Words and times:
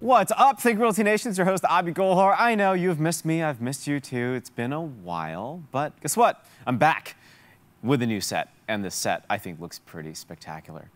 What's 0.00 0.32
up, 0.36 0.60
Think 0.60 0.80
Realty 0.80 1.04
Nation? 1.04 1.28
It's 1.28 1.38
your 1.38 1.44
host, 1.44 1.62
Abhi 1.62 1.94
Golhar. 1.94 2.34
I 2.36 2.56
know 2.56 2.72
you've 2.72 2.98
missed 2.98 3.24
me. 3.24 3.40
I've 3.40 3.60
missed 3.60 3.86
you 3.86 4.00
too. 4.00 4.34
It's 4.34 4.50
been 4.50 4.72
a 4.72 4.80
while, 4.80 5.62
but 5.70 6.00
guess 6.00 6.16
what? 6.16 6.44
I'm 6.66 6.78
back 6.78 7.16
with 7.82 8.02
a 8.02 8.06
new 8.06 8.20
set, 8.20 8.48
and 8.66 8.84
this 8.84 8.96
set 8.96 9.24
I 9.30 9.38
think 9.38 9.60
looks 9.60 9.78
pretty 9.78 10.14
spectacular. 10.14 10.90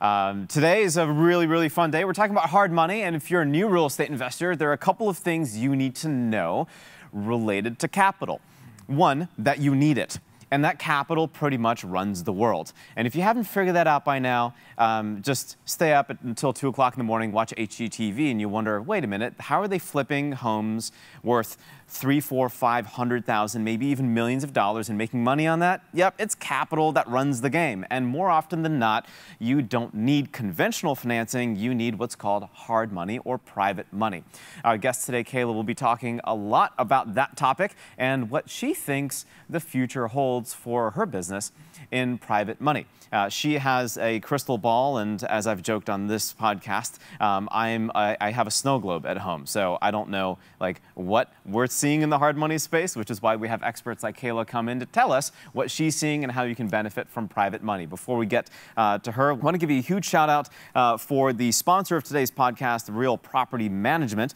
Um, 0.00 0.46
today 0.46 0.82
is 0.82 0.96
a 0.96 1.06
really, 1.08 1.46
really 1.46 1.68
fun 1.68 1.90
day. 1.90 2.04
We're 2.04 2.12
talking 2.12 2.36
about 2.36 2.50
hard 2.50 2.70
money, 2.70 3.02
and 3.02 3.16
if 3.16 3.28
you're 3.28 3.42
a 3.42 3.46
new 3.46 3.66
real 3.66 3.86
estate 3.86 4.08
investor, 4.08 4.54
there 4.54 4.70
are 4.70 4.74
a 4.74 4.78
couple 4.78 5.08
of 5.08 5.18
things 5.18 5.58
you 5.58 5.74
need 5.74 5.96
to 5.96 6.08
know 6.08 6.68
related 7.12 7.80
to 7.80 7.88
capital. 7.88 8.40
One, 8.86 9.28
that 9.36 9.58
you 9.58 9.74
need 9.74 9.98
it 9.98 10.20
and 10.50 10.64
that 10.64 10.78
capital 10.78 11.28
pretty 11.28 11.56
much 11.56 11.84
runs 11.84 12.24
the 12.24 12.32
world. 12.32 12.72
And 12.96 13.06
if 13.06 13.14
you 13.14 13.22
haven't 13.22 13.44
figured 13.44 13.76
that 13.76 13.86
out 13.86 14.04
by 14.04 14.18
now, 14.18 14.54
um, 14.78 15.22
just 15.22 15.56
stay 15.64 15.92
up 15.92 16.10
until 16.22 16.52
2 16.52 16.68
o'clock 16.68 16.94
in 16.94 16.98
the 16.98 17.04
morning, 17.04 17.32
watch 17.32 17.52
HGTV, 17.56 18.30
and 18.30 18.40
you 18.40 18.48
wonder, 18.48 18.80
wait 18.80 19.04
a 19.04 19.06
minute, 19.06 19.34
how 19.38 19.60
are 19.60 19.68
they 19.68 19.78
flipping 19.78 20.32
homes 20.32 20.92
worth 21.22 21.56
three, 21.86 22.20
four, 22.20 22.48
five 22.48 22.86
hundred 22.86 23.24
thousand, 23.24 23.62
maybe 23.62 23.86
even 23.86 24.12
millions 24.12 24.42
of 24.42 24.52
dollars 24.52 24.88
and 24.88 24.98
making 24.98 25.22
money 25.22 25.46
on 25.46 25.60
that? 25.60 25.82
Yep, 25.92 26.14
it's 26.18 26.34
capital 26.34 26.92
that 26.92 27.06
runs 27.08 27.40
the 27.40 27.50
game. 27.50 27.86
And 27.90 28.06
more 28.06 28.30
often 28.30 28.62
than 28.62 28.78
not, 28.78 29.06
you 29.38 29.62
don't 29.62 29.94
need 29.94 30.32
conventional 30.32 30.94
financing, 30.94 31.56
you 31.56 31.74
need 31.74 31.98
what's 31.98 32.16
called 32.16 32.48
hard 32.52 32.92
money 32.92 33.18
or 33.18 33.38
private 33.38 33.86
money. 33.92 34.24
Our 34.64 34.78
guest 34.78 35.06
today, 35.06 35.24
Kayla, 35.24 35.54
will 35.54 35.62
be 35.62 35.74
talking 35.74 36.20
a 36.24 36.34
lot 36.34 36.74
about 36.78 37.14
that 37.14 37.36
topic 37.36 37.74
and 37.96 38.30
what 38.30 38.50
she 38.50 38.74
thinks 38.74 39.26
the 39.48 39.60
future 39.60 40.08
holds 40.08 40.33
holds 40.34 40.52
for 40.52 40.90
her 40.90 41.06
business 41.06 41.52
in 41.92 42.18
private 42.18 42.60
money. 42.60 42.86
Uh, 43.12 43.28
she 43.28 43.54
has 43.54 43.96
a 43.98 44.18
crystal 44.18 44.58
ball, 44.58 44.98
and 44.98 45.22
as 45.22 45.46
I've 45.46 45.62
joked 45.62 45.88
on 45.88 46.08
this 46.08 46.34
podcast, 46.34 46.98
um, 47.20 47.48
I'm 47.52 47.92
I, 47.94 48.16
I, 48.20 48.32
have 48.32 48.48
a 48.48 48.50
snow 48.50 48.80
globe 48.80 49.06
at 49.06 49.18
home, 49.18 49.46
so 49.46 49.78
I 49.80 49.92
don't 49.92 50.10
know 50.10 50.38
like 50.58 50.80
what 50.94 51.32
we're 51.46 51.68
seeing 51.68 52.02
in 52.02 52.10
the 52.10 52.18
hard 52.18 52.36
money 52.36 52.58
space, 52.58 52.96
which 52.96 53.12
is 53.12 53.22
why 53.22 53.36
we 53.36 53.46
have 53.46 53.62
experts 53.62 54.02
like 54.02 54.18
Kayla 54.18 54.44
come 54.44 54.68
in 54.68 54.80
to 54.80 54.86
tell 54.86 55.12
us 55.12 55.30
what 55.52 55.70
she's 55.70 55.94
seeing 55.94 56.24
and 56.24 56.32
how 56.32 56.42
you 56.42 56.56
can 56.56 56.66
benefit 56.66 57.08
from 57.08 57.28
private 57.28 57.62
money. 57.62 57.86
Before 57.86 58.16
we 58.16 58.26
get 58.26 58.50
uh, 58.76 58.98
to 58.98 59.12
her, 59.12 59.30
I 59.30 59.34
want 59.34 59.54
to 59.54 59.58
give 59.58 59.70
you 59.70 59.78
a 59.78 59.82
huge 59.82 60.06
shout 60.06 60.28
out 60.28 60.48
uh, 60.74 60.96
for 60.96 61.32
the 61.32 61.52
sponsor 61.52 61.96
of 61.96 62.02
today's 62.02 62.32
podcast, 62.32 62.88
Real 62.90 63.16
Property 63.16 63.68
Management. 63.68 64.34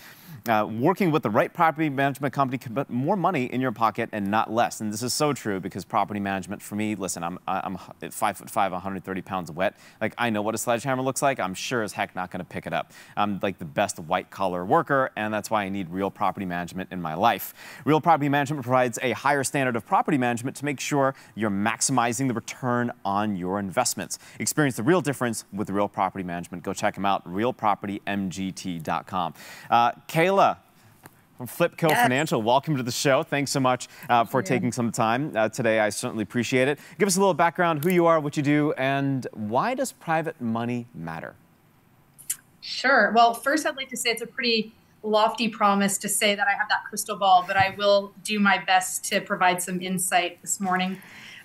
Uh, 0.48 0.64
working 0.64 1.10
with 1.10 1.22
the 1.22 1.30
right 1.30 1.52
property 1.52 1.90
management 1.90 2.32
company 2.32 2.56
can 2.56 2.74
put 2.74 2.88
more 2.88 3.16
money 3.16 3.44
in 3.44 3.60
your 3.60 3.72
pocket 3.72 4.08
and 4.12 4.30
not 4.30 4.50
less. 4.50 4.80
And 4.80 4.90
this 4.90 5.02
is 5.02 5.12
so 5.12 5.32
true 5.34 5.60
because 5.60 5.84
property 5.88 6.20
management 6.20 6.62
for 6.62 6.74
me, 6.74 6.94
listen, 6.94 7.24
I'm, 7.24 7.38
I'm 7.46 7.78
five 8.10 8.36
foot 8.36 8.50
five, 8.50 8.72
130 8.72 9.22
pounds 9.22 9.50
wet. 9.50 9.76
Like 10.00 10.14
I 10.18 10.30
know 10.30 10.42
what 10.42 10.54
a 10.54 10.58
sledgehammer 10.58 11.02
looks 11.02 11.22
like. 11.22 11.40
I'm 11.40 11.54
sure 11.54 11.82
as 11.82 11.92
heck 11.92 12.14
not 12.14 12.30
going 12.30 12.40
to 12.40 12.44
pick 12.44 12.66
it 12.66 12.72
up. 12.72 12.92
I'm 13.16 13.38
like 13.42 13.58
the 13.58 13.64
best 13.64 13.98
white 13.98 14.30
collar 14.30 14.64
worker, 14.64 15.10
and 15.16 15.32
that's 15.32 15.50
why 15.50 15.64
I 15.64 15.68
need 15.68 15.90
real 15.90 16.10
property 16.10 16.46
management 16.46 16.90
in 16.92 17.02
my 17.02 17.14
life. 17.14 17.54
Real 17.84 18.00
property 18.00 18.28
management 18.28 18.62
provides 18.62 18.98
a 19.02 19.12
higher 19.12 19.44
standard 19.44 19.76
of 19.76 19.86
property 19.86 20.18
management 20.18 20.56
to 20.58 20.64
make 20.64 20.80
sure 20.80 21.14
you're 21.34 21.50
maximizing 21.50 22.28
the 22.28 22.34
return 22.34 22.92
on 23.04 23.36
your 23.36 23.58
investments. 23.58 24.18
Experience 24.38 24.76
the 24.76 24.82
real 24.82 25.00
difference 25.00 25.44
with 25.52 25.70
real 25.70 25.88
property 25.88 26.24
management. 26.24 26.62
Go 26.62 26.72
check 26.72 26.94
them 26.94 27.06
out, 27.06 27.26
realpropertymgt.com. 27.26 29.34
Uh, 29.70 29.92
Kayla 30.08 30.58
from 31.38 31.46
Flipco 31.46 31.88
yes. 31.88 32.02
Financial. 32.02 32.42
Welcome 32.42 32.76
to 32.76 32.82
the 32.82 32.90
show. 32.90 33.22
Thanks 33.22 33.52
so 33.52 33.60
much 33.60 33.88
uh, 34.08 34.24
for 34.24 34.42
taking 34.42 34.72
some 34.72 34.90
time 34.90 35.32
uh, 35.36 35.48
today. 35.48 35.78
I 35.78 35.88
certainly 35.88 36.24
appreciate 36.24 36.66
it. 36.66 36.80
Give 36.98 37.06
us 37.06 37.16
a 37.16 37.20
little 37.20 37.32
background, 37.32 37.84
who 37.84 37.90
you 37.90 38.06
are, 38.06 38.18
what 38.18 38.36
you 38.36 38.42
do, 38.42 38.72
and 38.72 39.26
why 39.32 39.74
does 39.74 39.92
private 39.92 40.40
money 40.40 40.86
matter? 40.94 41.36
Sure. 42.60 43.12
Well, 43.14 43.34
first, 43.34 43.64
I'd 43.66 43.76
like 43.76 43.88
to 43.90 43.96
say 43.96 44.10
it's 44.10 44.20
a 44.20 44.26
pretty 44.26 44.74
lofty 45.04 45.48
promise 45.48 45.96
to 45.98 46.08
say 46.08 46.34
that 46.34 46.48
I 46.48 46.58
have 46.58 46.68
that 46.70 46.80
crystal 46.88 47.16
ball, 47.16 47.44
but 47.46 47.56
I 47.56 47.72
will 47.78 48.12
do 48.24 48.40
my 48.40 48.58
best 48.58 49.04
to 49.06 49.20
provide 49.20 49.62
some 49.62 49.80
insight 49.80 50.42
this 50.42 50.58
morning. 50.58 50.98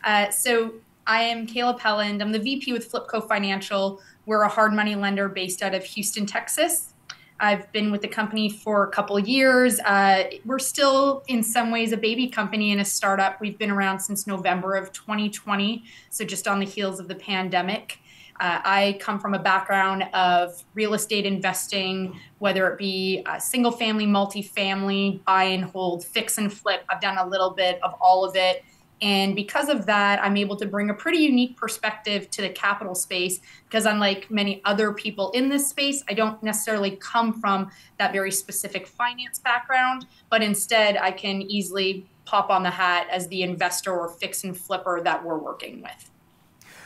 Uh, 0.04 0.32
so, 0.32 0.74
I 1.06 1.22
am 1.22 1.46
Kayla 1.46 1.78
Pelland. 1.78 2.22
I'm 2.22 2.32
the 2.32 2.40
VP 2.40 2.74
with 2.74 2.90
Flipco 2.92 3.28
Financial. 3.28 4.02
We're 4.26 4.44
a 4.44 4.48
hard 4.48 4.74
money 4.74 4.96
lender 4.96 5.28
based 5.28 5.62
out 5.62 5.76
of 5.76 5.84
Houston, 5.84 6.26
Texas. 6.26 6.93
I've 7.40 7.72
been 7.72 7.92
with 7.92 8.02
the 8.02 8.08
company 8.08 8.50
for 8.50 8.84
a 8.84 8.92
couple 8.92 9.20
years. 9.20 9.80
Uh, 9.80 10.26
we're 10.46 10.60
still, 10.60 11.24
in 11.28 11.44
some 11.44 11.72
ways, 11.72 11.92
a 11.92 11.98
baby 11.98 12.28
company 12.28 12.72
and 12.72 12.80
a 12.80 12.86
startup. 12.86 13.42
We've 13.42 13.58
been 13.58 13.72
around 13.72 14.00
since 14.00 14.28
November 14.28 14.76
of 14.76 14.92
2020, 14.92 15.84
so 16.10 16.24
just 16.24 16.48
on 16.48 16.60
the 16.60 16.66
heels 16.66 17.00
of 17.00 17.08
the 17.08 17.16
pandemic. 17.16 18.00
Uh, 18.40 18.60
I 18.64 18.98
come 19.00 19.20
from 19.20 19.34
a 19.34 19.40
background 19.40 20.04
of 20.14 20.64
real 20.74 20.96
estate 20.96 21.26
investing, 21.26 22.20
whether 22.40 22.68
it 22.68 22.78
be 22.78 23.24
single 23.40 23.72
family, 23.72 24.06
multifamily, 24.06 25.24
buy 25.24 25.46
and 25.46 25.64
hold, 25.64 26.04
fix 26.04 26.38
and 26.38 26.52
flip. 26.52 26.84
I've 26.90 27.00
done 27.00 27.18
a 27.18 27.28
little 27.28 27.52
bit 27.52 27.80
of 27.84 27.94
all 28.02 28.26
of 28.26 28.36
it. 28.36 28.64
And 29.02 29.36
because 29.36 29.68
of 29.68 29.86
that, 29.88 30.24
I'm 30.24 30.38
able 30.38 30.56
to 30.56 30.66
bring 30.66 30.90
a 30.90 30.94
pretty 30.94 31.18
unique 31.18 31.58
perspective 31.58 32.30
to 32.32 32.42
the 32.42 32.50
capital 32.50 32.96
space 32.96 33.42
because, 33.66 33.86
unlike 33.86 34.32
many 34.32 34.62
other 34.64 34.94
people 34.94 35.32
in 35.32 35.50
this 35.50 35.68
space, 35.68 36.04
I 36.08 36.14
don't 36.14 36.42
necessarily 36.42 36.92
come 36.92 37.34
from 37.34 37.70
that 38.00 38.14
very 38.14 38.32
specific 38.32 38.88
finance 38.88 39.40
background, 39.40 40.06
but 40.30 40.42
instead 40.42 40.96
I 40.96 41.12
can 41.12 41.42
easily 41.42 42.08
pop 42.26 42.50
on 42.50 42.64
the 42.64 42.70
hat 42.70 43.08
as 43.12 43.28
the 43.28 43.44
investor 43.44 43.92
or 43.92 44.08
fix 44.08 44.46
and 44.46 44.58
flipper 44.58 45.02
that 45.04 45.26
we're 45.26 45.38
working 45.38 45.82
with. 45.82 46.10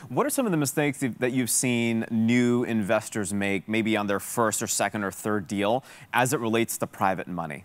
What 0.08 0.26
are 0.26 0.30
some 0.30 0.46
of 0.46 0.52
the 0.52 0.58
mistakes 0.58 1.04
that 1.18 1.32
you've 1.32 1.50
seen 1.50 2.06
new 2.10 2.64
investors 2.64 3.34
make, 3.34 3.68
maybe 3.68 3.96
on 3.96 4.06
their 4.06 4.20
first 4.20 4.62
or 4.62 4.66
second 4.66 5.04
or 5.04 5.10
third 5.10 5.46
deal, 5.46 5.84
as 6.12 6.32
it 6.32 6.40
relates 6.40 6.78
to 6.78 6.86
private 6.86 7.28
money? 7.28 7.64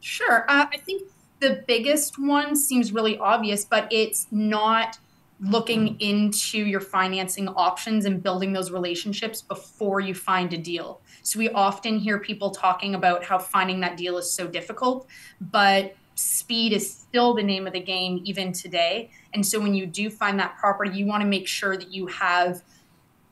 Sure. 0.00 0.44
Uh, 0.48 0.66
I 0.70 0.76
think 0.76 1.08
the 1.44 1.62
biggest 1.66 2.18
one 2.18 2.56
seems 2.56 2.90
really 2.90 3.18
obvious, 3.18 3.66
but 3.66 3.86
it's 3.90 4.26
not 4.30 4.98
looking 5.40 6.00
into 6.00 6.58
your 6.58 6.80
financing 6.80 7.48
options 7.48 8.06
and 8.06 8.22
building 8.22 8.54
those 8.54 8.70
relationships 8.70 9.42
before 9.42 10.00
you 10.00 10.14
find 10.14 10.54
a 10.54 10.56
deal. 10.56 11.02
So 11.22 11.38
we 11.38 11.50
often 11.50 11.98
hear 11.98 12.18
people 12.18 12.50
talking 12.50 12.94
about 12.94 13.24
how 13.24 13.38
finding 13.38 13.80
that 13.80 13.98
deal 13.98 14.16
is 14.16 14.32
so 14.32 14.46
difficult, 14.46 15.06
but 15.40 15.94
speed 16.14 16.72
is 16.72 16.90
still 16.90 17.34
the 17.34 17.42
name 17.42 17.66
of 17.66 17.74
the 17.74 17.80
game 17.80 18.22
even 18.24 18.52
today. 18.52 19.10
And 19.34 19.44
so 19.44 19.60
when 19.60 19.74
you 19.74 19.84
do 19.84 20.08
find 20.08 20.38
that 20.38 20.56
property, 20.56 20.96
you 20.96 21.04
want 21.04 21.22
to 21.22 21.28
make 21.28 21.46
sure 21.46 21.76
that 21.76 21.92
you 21.92 22.06
have 22.06 22.62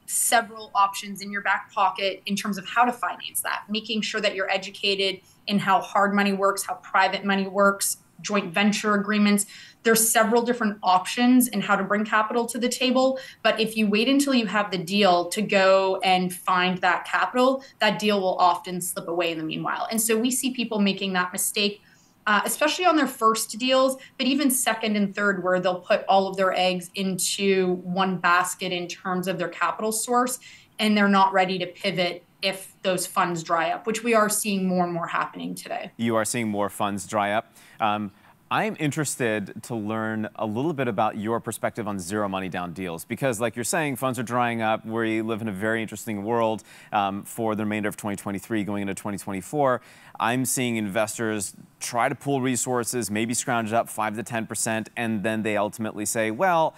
several 0.05 0.71
options 0.75 1.23
in 1.23 1.31
your 1.31 1.41
back 1.41 1.73
pocket 1.73 2.21
in 2.27 2.37
terms 2.37 2.59
of 2.59 2.67
how 2.67 2.85
to 2.85 2.93
finance 2.93 3.41
that, 3.41 3.63
making 3.71 4.03
sure 4.03 4.21
that 4.21 4.35
you're 4.35 4.51
educated 4.51 5.21
in 5.47 5.59
how 5.59 5.81
hard 5.81 6.13
money 6.13 6.33
works, 6.33 6.65
how 6.65 6.75
private 6.75 7.25
money 7.25 7.47
works, 7.47 7.99
joint 8.23 8.53
venture 8.53 8.95
agreements. 8.95 9.47
There's 9.83 10.09
several 10.09 10.43
different 10.43 10.79
options 10.83 11.49
in 11.49 11.61
how 11.61 11.77
to 11.77 11.85
bring 11.85 12.05
capital 12.05 12.47
to 12.47 12.59
the 12.59 12.69
table. 12.69 13.19
But 13.43 13.61
if 13.61 13.77
you 13.77 13.89
wait 13.89 14.09
until 14.09 14.35
you 14.35 14.47
have 14.47 14.71
the 14.71 14.79
deal 14.79 15.29
to 15.31 15.43
go 15.43 16.01
and 16.05 16.33
find 16.33 16.79
that 16.79 17.05
capital, 17.05 17.65
that 17.81 17.99
deal 17.99 18.21
will 18.21 18.39
often 18.39 18.81
slip 18.81 19.09
away 19.09 19.33
in 19.33 19.39
the 19.39 19.45
meanwhile. 19.45 19.89
And 19.91 20.01
so 20.01 20.17
we 20.17 20.31
see 20.31 20.53
people 20.53 20.79
making 20.79 21.13
that 21.15 21.33
mistake. 21.33 21.83
Uh, 22.25 22.41
especially 22.45 22.85
on 22.85 22.95
their 22.95 23.09
first 23.09 23.59
deals, 23.59 23.97
but 24.17 24.29
even 24.29 24.49
second 24.49 24.95
and 24.95 25.13
third, 25.13 25.43
where 25.43 25.59
they'll 25.59 25.81
put 25.81 26.05
all 26.09 26.29
of 26.29 26.37
their 26.37 26.57
eggs 26.57 26.89
into 26.95 27.81
one 27.83 28.17
basket 28.17 28.71
in 28.71 28.87
terms 28.87 29.27
of 29.27 29.39
their 29.39 29.49
capital 29.49 29.91
source, 29.91 30.39
and 30.79 30.97
they're 30.97 31.09
not 31.09 31.33
ready 31.33 31.59
to 31.59 31.67
pivot 31.67 32.25
if 32.41 32.75
those 32.83 33.09
funds 33.09 33.43
dry 33.43 33.71
up, 33.71 33.87
which 33.89 34.05
we 34.05 34.15
are 34.15 34.29
seeing 34.29 34.69
more 34.69 34.85
and 34.85 34.93
more 34.93 35.07
happening 35.07 35.55
today. 35.55 35.91
You 35.97 36.15
are 36.17 36.25
seeing 36.25 36.49
more 36.49 36.69
funds 36.69 37.07
dry 37.07 37.33
up. 37.33 37.55
Um, 37.83 38.13
I'm 38.49 38.77
interested 38.79 39.63
to 39.65 39.75
learn 39.75 40.29
a 40.37 40.45
little 40.45 40.75
bit 40.75 40.87
about 40.87 41.17
your 41.17 41.41
perspective 41.41 41.89
on 41.89 41.99
zero 41.99 42.29
money 42.29 42.51
down 42.51 42.75
deals 42.75 43.05
because, 43.05 43.41
like 43.41 43.57
you're 43.57 43.65
saying, 43.65 43.97
funds 43.97 44.19
are 44.19 44.23
drying 44.23 44.61
up. 44.61 44.85
We 44.85 45.23
live 45.23 45.41
in 45.41 45.49
a 45.49 45.53
very 45.53 45.81
interesting 45.81 46.23
world 46.23 46.63
um, 46.93 47.25
for 47.25 47.55
the 47.55 47.65
remainder 47.65 47.89
of 47.89 47.97
2023 47.97 48.63
going 48.63 48.83
into 48.83 48.95
2024. 48.95 49.81
I'm 50.21 50.45
seeing 50.45 50.77
investors 50.77 51.57
try 51.81 52.11
to 52.11 52.15
pool 52.15 52.43
resources, 52.43 53.11
maybe 53.11 53.35
scrounge 53.35 53.73
up 53.73 53.89
5 53.89 54.17
to 54.17 54.23
10%, 54.23 54.89
and 54.99 55.23
then 55.23 55.43
they 55.43 55.57
ultimately 55.57 56.05
say, 56.05 56.31
well, 56.31 56.75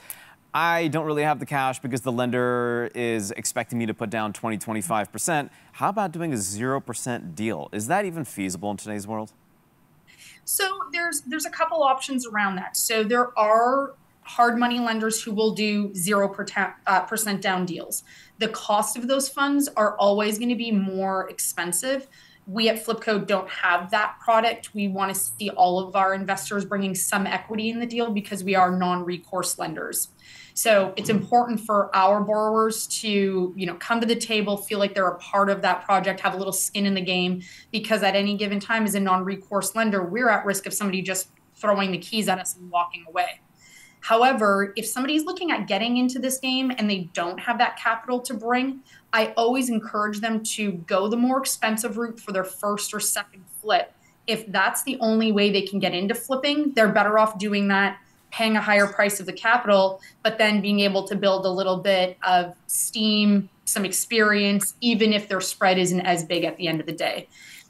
I 0.55 0.87
don't 0.87 1.07
really 1.07 1.25
have 1.25 1.41
the 1.41 1.47
cash 1.47 1.81
because 1.81 2.03
the 2.03 2.12
lender 2.12 2.89
is 2.95 3.33
expecting 3.33 3.81
me 3.81 3.87
to 3.87 3.95
put 3.95 4.09
down 4.09 4.33
20, 4.33 4.59
25%. 4.59 5.50
How 5.73 5.89
about 5.89 6.12
doing 6.12 6.33
a 6.33 6.37
0% 6.37 7.35
deal? 7.35 7.69
Is 7.73 7.89
that 7.89 8.05
even 8.05 8.25
feasible 8.25 8.71
in 8.71 8.77
today's 8.77 9.09
world? 9.09 9.33
So 10.44 10.79
there's 10.93 11.23
there's 11.23 11.46
a 11.46 11.50
couple 11.50 11.82
options 11.82 12.26
around 12.26 12.56
that. 12.56 12.76
So 12.76 13.02
there 13.02 13.37
are 13.38 13.94
hard 14.25 14.58
money 14.58 14.81
lenders 14.81 15.23
who 15.23 15.32
will 15.32 15.52
do 15.52 15.91
0% 15.91 16.75
uh, 16.87 17.00
percent 17.00 17.43
down 17.43 17.67
deals. 17.67 18.05
The 18.38 18.49
cost 18.49 18.96
of 18.96 19.06
those 19.06 19.29
funds 19.29 19.69
are 19.76 19.96
always 19.99 20.38
going 20.38 20.49
to 20.49 20.56
be 20.56 20.73
more 20.73 21.29
expensive. 21.29 22.08
We 22.46 22.69
at 22.69 22.85
Flipco 22.85 23.26
don't 23.26 23.49
have 23.49 23.91
that 23.91 24.17
product. 24.20 24.75
We 24.75 24.88
want 24.88 25.14
to 25.14 25.20
see 25.20 25.50
all 25.50 25.79
of 25.79 25.96
our 25.96 26.14
investors 26.14 26.64
bringing 26.64 26.94
some 26.94 27.26
equity 27.26 27.70
in 27.70 27.81
the 27.81 27.87
deal 27.87 28.11
because 28.11 28.44
we 28.44 28.55
are 28.55 28.70
non 28.70 29.05
recourse 29.05 29.58
lenders. 29.58 30.08
So 30.56 30.95
it's 30.97 31.09
important 31.09 31.61
for 31.61 31.95
our 31.95 32.21
borrowers 32.21 32.87
to, 33.01 33.53
you 33.56 33.67
know, 33.67 33.75
come 33.75 34.01
to 34.01 34.06
the 34.06 34.15
table, 34.15 34.56
feel 34.56 34.79
like 34.79 34.95
they're 34.95 35.09
a 35.09 35.19
part 35.19 35.51
of 35.51 35.62
that 35.62 35.85
project, 35.85 36.21
have 36.21 36.35
a 36.35 36.37
little 36.37 36.53
skin 36.53 36.87
in 36.87 36.95
the 36.95 37.01
game, 37.01 37.43
because 37.73 38.05
at 38.05 38.15
any 38.15 38.37
given 38.37 38.61
time, 38.61 38.85
as 38.85 38.95
a 38.95 39.01
non-recourse 39.01 39.75
lender, 39.75 40.05
we're 40.05 40.29
at 40.29 40.47
risk 40.47 40.67
of 40.67 40.73
somebody 40.73 41.03
just 41.03 41.29
throwing 41.56 41.91
the 41.91 41.99
keys 41.99 42.29
at 42.29 42.39
us 42.39 42.56
and 42.56 42.71
walking 42.71 43.05
away. 43.09 43.41
However, 44.01 44.73
if 44.77 44.87
somebody's 44.87 45.25
looking 45.25 45.51
at 45.51 45.67
getting 45.67 45.97
into 45.97 46.19
this 46.19 46.39
game 46.39 46.71
and 46.77 46.89
they 46.89 47.11
don't 47.15 47.41
have 47.41 47.59
that 47.59 47.77
capital 47.77 48.21
to 48.21 48.35
bring, 48.35 48.81
I 49.12 49.33
always 49.37 49.71
encourage 49.71 50.21
them 50.21 50.43
to 50.43 50.73
go 50.73 51.09
the 51.09 51.17
more 51.17 51.39
expensive 51.39 51.97
route 51.97 52.21
for 52.21 52.31
their 52.31 52.45
first 52.45 52.95
or 52.95 53.00
second 53.00 53.45
flip. 53.61 53.93
If 54.27 54.47
that's 54.53 54.85
the 54.85 54.99
only 55.00 55.33
way 55.33 55.50
they 55.50 55.62
can 55.62 55.79
get 55.81 55.95
into 55.95 56.15
flipping, 56.15 56.75
they're 56.75 56.93
better 56.93 57.19
off 57.19 57.39
doing 57.39 57.69
that, 57.69 57.99
paying 58.35 58.57
a 58.57 58.61
higher 58.61 58.89
price 58.89 59.21
of 59.21 59.27
the 59.27 59.33
capital, 59.33 60.01
but 60.25 60.39
then 60.39 60.61
being 60.61 60.81
able 60.81 61.07
to 61.07 61.15
build 61.15 61.47
a 61.47 61.49
little 61.49 61.77
bit 61.77 62.19
of 62.27 62.53
steam, 62.67 63.49
some 63.65 63.85
experience, 63.85 64.75
even 64.81 65.13
if 65.13 65.29
their 65.29 65.41
spread 65.41 65.79
isn't 65.79 66.01
as 66.01 66.25
big 66.25 66.43
at 66.43 66.57
the 66.57 66.67
end 66.67 66.81
of 66.81 66.87
the 66.87 66.93
day. 66.93 67.29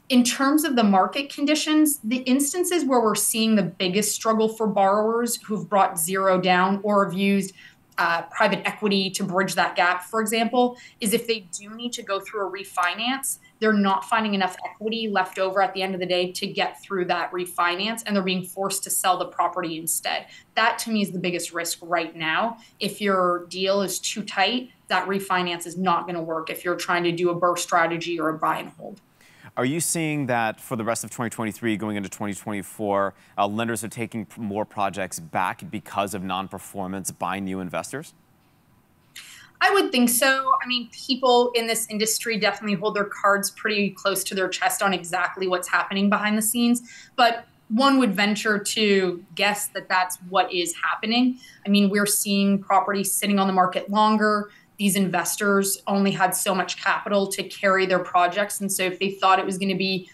In 0.09 0.23
terms 0.23 0.63
of 0.63 0.75
the 0.75 0.83
market 0.83 1.31
conditions, 1.31 1.99
the 2.03 2.17
instances 2.17 2.83
where 2.83 2.99
we're 2.99 3.13
seeing 3.13 3.55
the 3.55 3.63
biggest 3.63 4.15
struggle 4.15 4.49
for 4.49 4.65
borrowers 4.65 5.39
who've 5.43 5.69
brought 5.69 5.99
zero 5.99 6.41
down 6.41 6.79
or 6.81 7.05
have 7.05 7.13
used 7.13 7.53
uh, 7.97 8.23
private 8.23 8.67
equity 8.67 9.09
to 9.09 9.23
bridge 9.23 9.55
that 9.55 9.75
gap, 9.75 10.03
for 10.03 10.21
example, 10.21 10.77
is 10.99 11.13
if 11.13 11.27
they 11.27 11.41
do 11.51 11.69
need 11.69 11.93
to 11.93 12.03
go 12.03 12.19
through 12.19 12.47
a 12.47 12.51
refinance, 12.51 13.39
they're 13.59 13.73
not 13.73 14.05
finding 14.05 14.33
enough 14.33 14.55
equity 14.69 15.07
left 15.07 15.39
over 15.39 15.61
at 15.61 15.73
the 15.73 15.81
end 15.81 15.93
of 15.93 15.99
the 15.99 16.05
day 16.05 16.31
to 16.31 16.45
get 16.45 16.81
through 16.81 17.05
that 17.05 17.31
refinance 17.31 18.03
and 18.05 18.15
they're 18.15 18.23
being 18.23 18.43
forced 18.43 18.83
to 18.83 18.89
sell 18.89 19.17
the 19.17 19.25
property 19.25 19.77
instead. 19.77 20.27
That 20.55 20.77
to 20.79 20.91
me 20.91 21.01
is 21.01 21.11
the 21.11 21.19
biggest 21.19 21.53
risk 21.53 21.79
right 21.81 22.15
now. 22.15 22.57
If 22.79 22.99
your 22.99 23.45
deal 23.47 23.81
is 23.81 23.99
too 23.99 24.23
tight, 24.23 24.71
that 24.87 25.07
refinance 25.07 25.65
is 25.65 25.77
not 25.77 26.03
going 26.03 26.15
to 26.15 26.21
work 26.21 26.49
if 26.49 26.65
you're 26.65 26.75
trying 26.75 27.03
to 27.05 27.11
do 27.11 27.29
a 27.29 27.39
BRRRR 27.39 27.57
strategy 27.57 28.19
or 28.19 28.29
a 28.29 28.37
buy 28.37 28.59
and 28.59 28.69
hold. 28.69 29.01
Are 29.57 29.63
you 29.63 29.79
seeing 29.79 30.25
that 30.25 30.59
for 30.59 30.75
the 30.75 30.83
rest 30.83 31.05
of 31.05 31.11
2023 31.11 31.77
going 31.77 31.95
into 31.95 32.09
2024, 32.09 33.13
uh, 33.37 33.47
lenders 33.47 33.85
are 33.85 33.87
taking 33.87 34.27
more 34.35 34.65
projects 34.65 35.17
back 35.17 35.69
because 35.71 36.13
of 36.13 36.23
non-performance 36.23 37.11
by 37.11 37.39
new 37.39 37.61
investors? 37.61 38.13
I 39.61 39.71
would 39.71 39.93
think 39.93 40.09
so. 40.09 40.51
I 40.61 40.67
mean, 40.67 40.89
people 40.91 41.51
in 41.55 41.67
this 41.67 41.87
industry 41.89 42.37
definitely 42.37 42.75
hold 42.75 42.97
their 42.97 43.05
cards 43.05 43.49
pretty 43.51 43.91
close 43.91 44.25
to 44.25 44.35
their 44.35 44.49
chest 44.49 44.83
on 44.83 44.93
exactly 44.93 45.47
what's 45.47 45.69
happening 45.69 46.09
behind 46.09 46.37
the 46.37 46.41
scenes. 46.41 46.81
But 47.15 47.47
one 47.69 47.97
would 47.99 48.13
venture 48.13 48.59
to 48.59 49.23
guess 49.35 49.67
that 49.69 49.87
that's 49.87 50.17
what 50.29 50.53
is 50.53 50.75
happening. 50.75 51.39
I 51.65 51.69
mean, 51.69 51.89
we're 51.89 52.05
seeing 52.05 52.61
properties 52.61 53.11
sitting 53.11 53.39
on 53.39 53.47
the 53.47 53.53
market 53.53 53.89
longer 53.89 54.49
these 54.77 54.95
investors 54.95 55.81
only 55.87 56.11
had 56.11 56.35
so 56.35 56.53
much 56.53 56.81
capital 56.83 57.27
to 57.27 57.43
carry 57.43 57.85
their 57.85 57.99
projects. 57.99 58.59
And 58.61 58.71
so 58.71 58.83
if 58.83 58.99
they 58.99 59.11
thought 59.11 59.39
it 59.39 59.45
was 59.45 59.57
going 59.57 59.69
to 59.69 59.75
be 59.75 60.09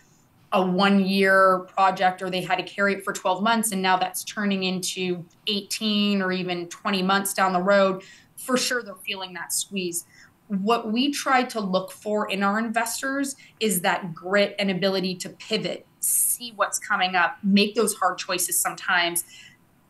a 0.53 0.63
one 0.63 1.05
year 1.05 1.59
project 1.73 2.21
or 2.21 2.29
they 2.29 2.41
had 2.41 2.57
to 2.57 2.63
carry 2.63 2.93
it 2.93 3.03
for 3.03 3.13
12 3.13 3.41
months 3.41 3.71
and 3.71 3.81
now 3.81 3.97
that's 3.97 4.23
turning 4.23 4.63
into 4.63 5.25
18 5.47 6.21
or 6.21 6.31
even 6.31 6.67
20 6.67 7.01
months 7.01 7.33
down 7.33 7.53
the 7.53 7.61
road, 7.61 8.03
for 8.35 8.57
sure 8.57 8.83
they're 8.83 8.95
feeling 8.95 9.33
that 9.33 9.53
squeeze. 9.53 10.05
What 10.47 10.91
we 10.91 11.11
try 11.11 11.43
to 11.43 11.61
look 11.61 11.91
for 11.91 12.29
in 12.29 12.43
our 12.43 12.59
investors 12.59 13.37
is 13.61 13.81
that 13.81 14.13
grit 14.13 14.55
and 14.59 14.69
ability 14.69 15.15
to 15.17 15.29
pivot, 15.29 15.87
see 16.01 16.51
what's 16.55 16.77
coming 16.77 17.15
up, 17.15 17.37
make 17.41 17.73
those 17.75 17.95
hard 17.95 18.17
choices 18.17 18.59
sometimes. 18.59 19.23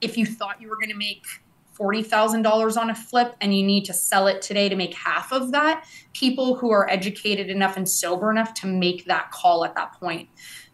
If 0.01 0.17
you 0.17 0.27
thought 0.27 0.61
you 0.61 0.69
were 0.69 0.75
going 0.75 0.89
to 0.89 0.97
make 0.97 1.25
$40,000 1.77 2.77
on 2.77 2.89
a 2.89 2.95
flip 2.95 3.35
and 3.41 3.55
you 3.55 3.65
need 3.65 3.85
to 3.85 3.93
sell 3.93 4.27
it 4.27 4.41
today 4.41 4.69
to 4.69 4.75
make 4.75 4.93
half 4.93 5.31
of 5.31 5.51
that, 5.51 5.85
people 6.13 6.55
who 6.55 6.71
are 6.71 6.89
educated 6.89 7.49
enough 7.49 7.77
and 7.77 7.87
sober 7.87 8.29
enough 8.29 8.53
to 8.55 8.67
make 8.67 9.05
that 9.05 9.31
call 9.31 9.65
at 9.65 9.75
that 9.75 9.93
point. 9.93 10.29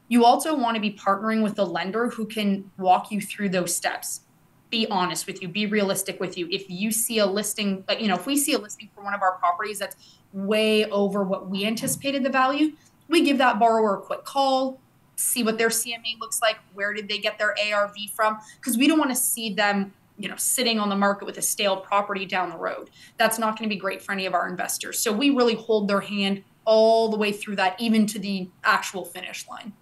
You 0.09 0.25
also 0.25 0.55
want 0.55 0.75
to 0.75 0.81
be 0.81 0.91
partnering 0.91 1.43
with 1.43 1.59
a 1.59 1.63
lender 1.63 2.09
who 2.09 2.25
can 2.25 2.71
walk 2.77 3.11
you 3.11 3.21
through 3.21 3.49
those 3.49 3.75
steps. 3.75 4.21
Be 4.69 4.87
honest 4.87 5.27
with 5.27 5.41
you, 5.41 5.47
be 5.47 5.65
realistic 5.65 6.19
with 6.19 6.37
you. 6.37 6.47
If 6.51 6.69
you 6.69 6.91
see 6.91 7.19
a 7.19 7.25
listing, 7.25 7.83
you 7.99 8.07
know, 8.07 8.15
if 8.15 8.25
we 8.25 8.35
see 8.35 8.53
a 8.53 8.57
listing 8.57 8.89
for 8.93 9.03
one 9.03 9.13
of 9.13 9.21
our 9.21 9.37
properties 9.37 9.79
that's 9.79 9.95
way 10.33 10.85
over 10.85 11.23
what 11.23 11.49
we 11.49 11.65
anticipated 11.65 12.23
the 12.23 12.29
value, 12.29 12.73
we 13.07 13.21
give 13.21 13.37
that 13.37 13.59
borrower 13.59 13.97
a 13.97 14.01
quick 14.01 14.25
call, 14.25 14.79
see 15.15 15.41
what 15.41 15.57
their 15.57 15.69
CMA 15.69 16.19
looks 16.19 16.41
like, 16.41 16.57
where 16.73 16.93
did 16.93 17.07
they 17.07 17.17
get 17.17 17.37
their 17.39 17.55
ARV 17.73 17.95
from, 18.13 18.37
because 18.59 18.77
we 18.77 18.87
don't 18.87 18.99
want 18.99 19.09
to 19.09 19.15
see 19.15 19.53
them 19.53 19.93
you 20.17 20.27
know 20.27 20.35
sitting 20.37 20.79
on 20.79 20.89
the 20.89 20.95
market 20.95 21.25
with 21.25 21.37
a 21.37 21.41
stale 21.41 21.77
property 21.77 22.25
down 22.25 22.49
the 22.49 22.57
road. 22.57 22.89
That's 23.17 23.39
not 23.39 23.57
going 23.57 23.69
to 23.69 23.73
be 23.73 23.79
great 23.79 24.01
for 24.01 24.11
any 24.11 24.25
of 24.25 24.33
our 24.33 24.47
investors. 24.47 24.99
So 24.99 25.11
we 25.11 25.29
really 25.29 25.55
hold 25.55 25.87
their 25.87 26.01
hand 26.01 26.43
all 26.65 27.09
the 27.09 27.17
way 27.17 27.31
through 27.31 27.55
that 27.55 27.79
even 27.79 28.05
to 28.07 28.19
the 28.19 28.49
actual 28.63 29.05
finish 29.05 29.47
line. 29.47 29.73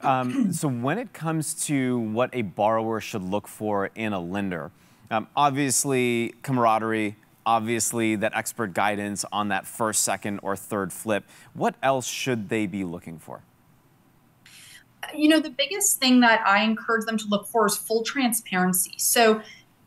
Um, 0.00 0.52
so 0.52 0.68
when 0.68 0.98
it 0.98 1.12
comes 1.12 1.54
to 1.66 1.98
what 1.98 2.30
a 2.32 2.42
borrower 2.42 3.00
should 3.00 3.22
look 3.22 3.46
for 3.46 3.86
in 3.94 4.12
a 4.12 4.20
lender 4.20 4.72
um, 5.12 5.28
obviously 5.36 6.34
camaraderie 6.42 7.16
obviously 7.46 8.16
that 8.16 8.34
expert 8.34 8.74
guidance 8.74 9.24
on 9.30 9.48
that 9.48 9.66
first 9.66 10.02
second 10.02 10.40
or 10.42 10.56
third 10.56 10.92
flip 10.92 11.24
what 11.54 11.76
else 11.82 12.06
should 12.06 12.48
they 12.48 12.66
be 12.66 12.82
looking 12.82 13.18
for 13.18 13.42
you 15.14 15.28
know, 15.28 15.40
the 15.40 15.50
biggest 15.50 15.98
thing 15.98 16.20
that 16.20 16.46
I 16.46 16.62
encourage 16.62 17.06
them 17.06 17.18
to 17.18 17.24
look 17.28 17.48
for 17.48 17.66
is 17.66 17.76
full 17.76 18.02
transparency. 18.02 18.94
So, 18.98 19.42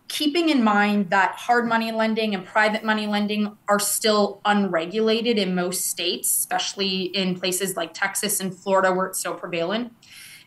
keeping 0.07 0.50
in 0.50 0.63
mind 0.63 1.09
that 1.09 1.31
hard 1.31 1.67
money 1.67 1.91
lending 1.91 2.35
and 2.35 2.45
private 2.45 2.83
money 2.83 3.07
lending 3.07 3.57
are 3.67 3.79
still 3.79 4.39
unregulated 4.45 5.38
in 5.39 5.56
most 5.56 5.88
states, 5.88 6.29
especially 6.29 7.03
in 7.03 7.39
places 7.39 7.75
like 7.75 7.94
Texas 7.94 8.39
and 8.39 8.56
Florida 8.56 8.94
where 8.94 9.07
it's 9.07 9.19
so 9.19 9.33
prevalent. 9.33 9.91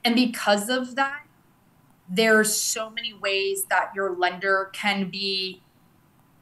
And 0.05 0.15
because 0.15 0.69
of 0.69 0.95
that, 0.95 1.27
there's 2.09 2.55
so 2.55 2.89
many 2.89 3.13
ways 3.13 3.65
that 3.69 3.91
your 3.95 4.17
lender 4.17 4.71
can 4.73 5.11
be 5.11 5.61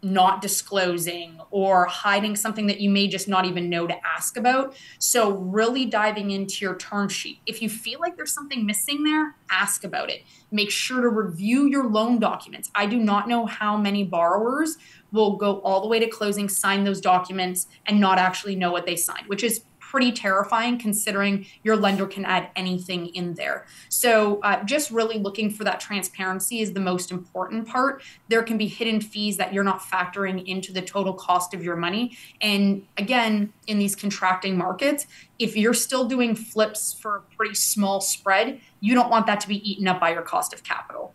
not 0.06 0.40
disclosing 0.40 1.40
or 1.50 1.86
hiding 1.86 2.36
something 2.36 2.66
that 2.66 2.80
you 2.80 2.88
may 2.88 3.08
just 3.08 3.28
not 3.28 3.44
even 3.44 3.68
know 3.68 3.86
to 3.86 3.96
ask 4.06 4.36
about. 4.36 4.74
So, 4.98 5.32
really 5.32 5.84
diving 5.86 6.30
into 6.30 6.64
your 6.64 6.76
term 6.76 7.08
sheet. 7.08 7.40
If 7.46 7.60
you 7.60 7.68
feel 7.68 8.00
like 8.00 8.16
there's 8.16 8.32
something 8.32 8.64
missing 8.64 9.04
there, 9.04 9.36
ask 9.50 9.84
about 9.84 10.10
it. 10.10 10.22
Make 10.50 10.70
sure 10.70 11.00
to 11.00 11.08
review 11.08 11.66
your 11.66 11.88
loan 11.88 12.18
documents. 12.18 12.70
I 12.74 12.86
do 12.86 12.98
not 12.98 13.28
know 13.28 13.46
how 13.46 13.76
many 13.76 14.04
borrowers 14.04 14.78
will 15.12 15.36
go 15.36 15.60
all 15.60 15.80
the 15.80 15.88
way 15.88 15.98
to 15.98 16.08
closing, 16.08 16.48
sign 16.48 16.84
those 16.84 17.00
documents, 17.00 17.66
and 17.86 18.00
not 18.00 18.18
actually 18.18 18.56
know 18.56 18.70
what 18.70 18.86
they 18.86 18.96
signed, 18.96 19.26
which 19.26 19.42
is 19.42 19.64
pretty 19.90 20.10
terrifying 20.10 20.78
considering 20.78 21.46
your 21.62 21.76
lender 21.76 22.06
can 22.06 22.24
add 22.24 22.50
anything 22.56 23.06
in 23.08 23.34
there. 23.34 23.66
So, 23.88 24.40
uh, 24.40 24.64
just 24.64 24.90
really 24.90 25.18
looking 25.18 25.48
for 25.48 25.62
that 25.64 25.78
transparency 25.78 26.60
is 26.60 26.72
the 26.72 26.80
most 26.80 27.12
important 27.12 27.68
part. 27.68 28.02
There 28.28 28.42
can 28.42 28.58
be 28.58 28.66
hidden 28.66 29.00
fees 29.00 29.36
that 29.36 29.52
you're 29.52 29.64
not 29.64 29.80
factoring 29.80 30.44
into 30.44 30.72
the 30.72 30.82
total 30.82 31.14
cost 31.14 31.54
of 31.54 31.62
your 31.62 31.76
money. 31.76 32.16
And 32.40 32.84
again, 32.96 33.52
in 33.68 33.78
these 33.78 33.94
contracting 33.94 34.58
markets, 34.58 35.06
if 35.38 35.56
you're 35.56 35.74
still 35.74 36.06
doing 36.06 36.34
flips 36.34 36.92
for 36.92 37.16
a 37.18 37.20
pretty 37.36 37.54
small 37.54 38.00
spread, 38.00 38.60
you 38.80 38.94
don't 38.94 39.10
want 39.10 39.26
that 39.26 39.40
to 39.40 39.48
be 39.48 39.58
eaten 39.70 39.86
up 39.86 40.00
by 40.00 40.12
your 40.12 40.22
cost 40.22 40.52
of 40.52 40.64
capital. 40.64 41.14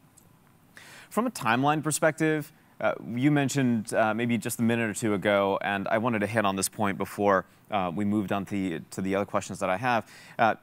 From 1.09 1.27
a 1.27 1.31
timeline 1.31 1.83
perspective, 1.83 2.53
uh, 2.81 2.95
you 3.15 3.29
mentioned 3.29 3.93
uh, 3.93 4.13
maybe 4.13 4.37
just 4.37 4.59
a 4.59 4.63
minute 4.63 4.89
or 4.89 4.93
two 4.93 5.13
ago, 5.13 5.59
and 5.61 5.87
I 5.87 5.99
wanted 5.99 6.19
to 6.19 6.27
hit 6.27 6.45
on 6.45 6.55
this 6.55 6.67
point 6.67 6.97
before 6.97 7.45
uh, 7.69 7.91
we 7.93 8.05
moved 8.05 8.31
on 8.31 8.43
to 8.45 8.51
the, 8.51 8.79
to 8.91 9.01
the 9.01 9.15
other 9.15 9.25
questions 9.25 9.59
that 9.59 9.69
I 9.69 9.77
have. 9.77 10.11
Uh, 10.37 10.55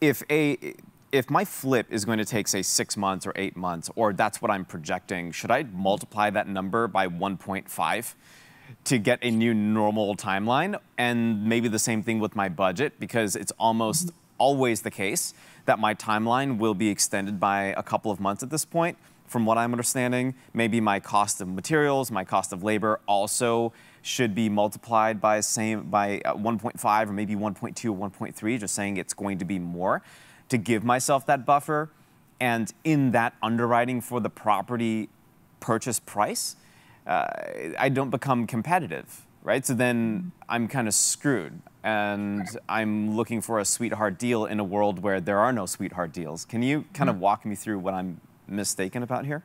if 0.00 0.22
a 0.30 0.74
if 1.12 1.30
my 1.30 1.44
flip 1.44 1.86
is 1.90 2.04
going 2.04 2.18
to 2.18 2.24
take 2.24 2.48
say 2.48 2.62
six 2.62 2.96
months 2.96 3.26
or 3.26 3.32
eight 3.36 3.56
months, 3.56 3.90
or 3.94 4.12
that's 4.12 4.42
what 4.42 4.50
I'm 4.50 4.64
projecting, 4.64 5.32
should 5.32 5.50
I 5.50 5.64
multiply 5.64 6.30
that 6.30 6.48
number 6.48 6.88
by 6.88 7.06
1.5 7.08 8.14
to 8.84 8.98
get 8.98 9.18
a 9.22 9.30
new 9.30 9.54
normal 9.54 10.16
timeline? 10.16 10.78
And 10.98 11.46
maybe 11.46 11.68
the 11.68 11.78
same 11.78 12.02
thing 12.02 12.18
with 12.18 12.34
my 12.34 12.48
budget 12.48 12.98
because 12.98 13.36
it's 13.36 13.52
almost 13.58 14.10
always 14.38 14.82
the 14.82 14.90
case 14.90 15.32
that 15.66 15.78
my 15.78 15.94
timeline 15.94 16.58
will 16.58 16.74
be 16.74 16.88
extended 16.88 17.38
by 17.38 17.66
a 17.76 17.82
couple 17.82 18.10
of 18.10 18.18
months 18.18 18.42
at 18.42 18.50
this 18.50 18.64
point 18.64 18.98
from 19.26 19.46
what 19.46 19.58
I'm 19.58 19.72
understanding. 19.72 20.34
Maybe 20.54 20.80
my 20.80 21.00
cost 21.00 21.40
of 21.40 21.48
materials, 21.48 22.10
my 22.10 22.24
cost 22.24 22.52
of 22.52 22.62
labor 22.62 23.00
also 23.06 23.72
should 24.02 24.34
be 24.34 24.48
multiplied 24.48 25.20
by 25.20 25.40
same 25.40 25.84
by 25.84 26.20
uh, 26.24 26.34
1.5 26.34 27.08
or 27.08 27.12
maybe 27.12 27.34
1.2 27.34 27.90
or 27.90 28.10
1.3, 28.10 28.60
just 28.60 28.74
saying 28.74 28.96
it's 28.96 29.14
going 29.14 29.38
to 29.38 29.44
be 29.44 29.58
more 29.58 30.02
to 30.48 30.56
give 30.56 30.84
myself 30.84 31.26
that 31.26 31.44
buffer. 31.44 31.90
And 32.38 32.72
in 32.84 33.12
that 33.12 33.34
underwriting 33.42 34.00
for 34.00 34.20
the 34.20 34.30
property 34.30 35.08
purchase 35.58 35.98
price, 35.98 36.56
uh, 37.06 37.26
I 37.78 37.88
don't 37.88 38.10
become 38.10 38.46
competitive, 38.46 39.26
right? 39.42 39.64
So 39.64 39.74
then 39.74 40.32
I'm 40.48 40.68
kind 40.68 40.86
of 40.86 40.94
screwed 40.94 41.60
and 41.82 42.48
I'm 42.68 43.16
looking 43.16 43.40
for 43.40 43.60
a 43.60 43.64
sweetheart 43.64 44.18
deal 44.18 44.44
in 44.44 44.58
a 44.58 44.64
world 44.64 45.02
where 45.02 45.20
there 45.20 45.38
are 45.38 45.52
no 45.52 45.66
sweetheart 45.66 46.12
deals. 46.12 46.44
Can 46.44 46.62
you 46.62 46.84
kind 46.92 47.08
of 47.08 47.16
mm-hmm. 47.16 47.22
walk 47.22 47.46
me 47.46 47.54
through 47.54 47.78
what 47.78 47.94
I'm 47.94 48.20
mistaken 48.48 49.02
about 49.02 49.26
here? 49.26 49.42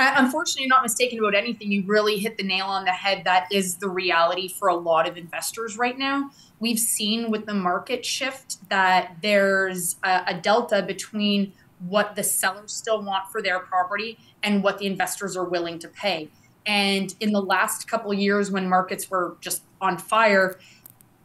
unfortunately 0.00 0.68
not 0.68 0.82
mistaken 0.82 1.18
about 1.18 1.34
anything. 1.34 1.72
You 1.72 1.82
really 1.86 2.18
hit 2.18 2.36
the 2.36 2.42
nail 2.42 2.66
on 2.66 2.84
the 2.84 2.92
head. 2.92 3.22
That 3.24 3.48
is 3.50 3.76
the 3.76 3.88
reality 3.88 4.48
for 4.48 4.68
a 4.68 4.76
lot 4.76 5.08
of 5.08 5.16
investors 5.16 5.76
right 5.76 5.98
now. 5.98 6.30
We've 6.60 6.78
seen 6.78 7.30
with 7.30 7.46
the 7.46 7.54
market 7.54 8.04
shift 8.04 8.68
that 8.68 9.16
there's 9.22 9.96
a, 10.04 10.22
a 10.28 10.34
delta 10.34 10.82
between 10.82 11.52
what 11.80 12.16
the 12.16 12.22
sellers 12.22 12.72
still 12.72 13.02
want 13.02 13.28
for 13.30 13.40
their 13.40 13.60
property 13.60 14.18
and 14.42 14.62
what 14.62 14.78
the 14.78 14.86
investors 14.86 15.36
are 15.36 15.44
willing 15.44 15.78
to 15.80 15.88
pay. 15.88 16.28
And 16.66 17.14
in 17.20 17.32
the 17.32 17.42
last 17.42 17.88
couple 17.88 18.12
years 18.12 18.50
when 18.50 18.68
markets 18.68 19.10
were 19.10 19.36
just 19.40 19.62
on 19.80 19.98
fire 19.98 20.58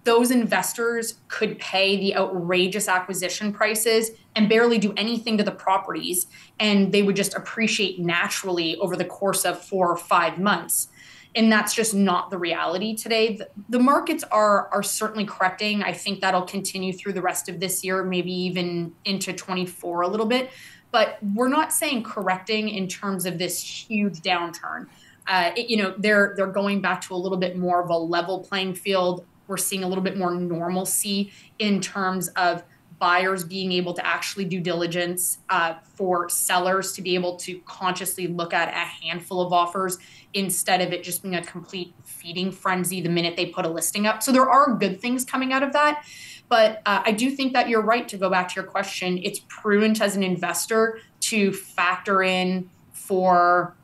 those 0.04 0.32
investors 0.32 1.16
could 1.30 1.58
pay 1.60 1.96
the 1.98 2.16
outrageous 2.16 2.88
acquisition 2.88 3.54
prices 3.54 4.12
and 4.36 4.50
barely 4.50 4.78
do 4.78 4.94
anything 4.98 5.38
to 5.38 5.44
the 5.44 5.52
properties 5.52 6.28
and 6.60 6.92
they 6.92 7.02
would 7.02 7.16
just 7.16 7.34
appreciate 7.36 8.00
naturally 8.00 8.76
over 8.78 8.96
the 8.96 9.06
course 9.06 9.46
of 9.46 9.64
four 9.64 9.90
or 9.90 9.98
five 9.98 10.40
months. 10.40 10.90
And 11.36 11.52
that's 11.52 11.74
just 11.74 11.96
not 11.96 12.30
the 12.30 12.38
reality 12.38 12.96
today. 12.96 13.38
The, 13.38 13.50
the 13.70 13.80
markets 13.80 14.24
are 14.32 14.70
are 14.70 14.84
certainly 14.84 15.26
correcting. 15.26 15.82
I 15.82 15.92
think 15.92 16.22
that'll 16.22 16.44
continue 16.44 16.94
through 16.94 17.14
the 17.14 17.24
rest 17.24 17.50
of 17.50 17.60
this 17.60 17.84
year 17.84 18.04
maybe 18.04 18.32
even 18.32 18.94
into 19.04 19.34
24 19.34 20.02
a 20.02 20.08
little 20.08 20.28
bit. 20.28 20.52
But 20.92 21.18
we're 21.34 21.48
not 21.48 21.74
saying 21.74 22.04
correcting 22.04 22.70
in 22.70 22.88
terms 22.88 23.26
of 23.26 23.40
this 23.40 23.60
huge 23.60 24.22
downturn. 24.22 24.88
Uh, 25.26 25.52
it, 25.56 25.70
you 25.70 25.78
know 25.78 25.96
they're 25.98 26.34
they're 26.36 26.46
going 26.46 26.82
back 26.82 27.02
to 27.02 27.16
a 27.16 27.18
little 27.18 27.38
bit 27.38 27.58
more 27.58 27.82
of 27.82 27.90
a 27.90 27.98
level 27.98 28.42
playing 28.42 28.76
field. 28.76 29.26
We're 29.48 29.58
seeing 29.58 29.84
a 29.84 29.88
little 29.88 30.04
bit 30.04 30.18
more 30.18 30.36
normalcy 30.36 31.32
in 31.58 31.82
terms 31.82 32.28
of 32.30 32.64
buyers 33.04 33.44
being 33.44 33.74
able 33.74 33.94
to 33.94 34.08
actually 34.08 34.46
do 34.46 34.62
diligence 34.62 35.40
uh, 35.50 35.74
for 35.84 36.30
sellers 36.30 36.94
to 36.94 37.02
be 37.02 37.16
able 37.16 37.36
to 37.36 37.60
consciously 37.66 38.28
look 38.28 38.54
at 38.54 38.70
a 38.70 39.06
handful 39.06 39.42
of 39.42 39.52
offers 39.52 39.98
instead 40.34 40.80
of 40.80 40.94
it 40.94 41.04
just 41.04 41.22
being 41.22 41.36
a 41.36 41.44
complete 41.44 41.94
feeding 42.06 42.50
frenzy 42.50 43.02
the 43.02 43.10
minute 43.10 43.36
they 43.36 43.48
put 43.48 43.66
a 43.66 43.68
listing 43.68 44.08
up. 44.08 44.24
So 44.24 44.32
there 44.32 44.50
are 44.50 44.74
good 44.76 45.02
things 45.02 45.26
coming 45.26 45.52
out 45.52 45.64
of 45.64 45.74
that. 45.74 46.06
But 46.48 46.82
uh, 46.86 47.04
I 47.04 47.12
do 47.12 47.30
think 47.30 47.52
that 47.52 47.68
you're 47.68 47.82
right 47.82 48.08
to 48.08 48.16
go 48.16 48.30
back 48.30 48.48
to 48.48 48.56
your 48.56 48.64
question. 48.64 49.20
It's 49.22 49.42
prudent 49.50 50.00
as 50.00 50.16
an 50.16 50.24
investor 50.24 51.02
to 51.24 51.52
factor 51.52 52.24
in 52.24 52.70
for 52.94 53.76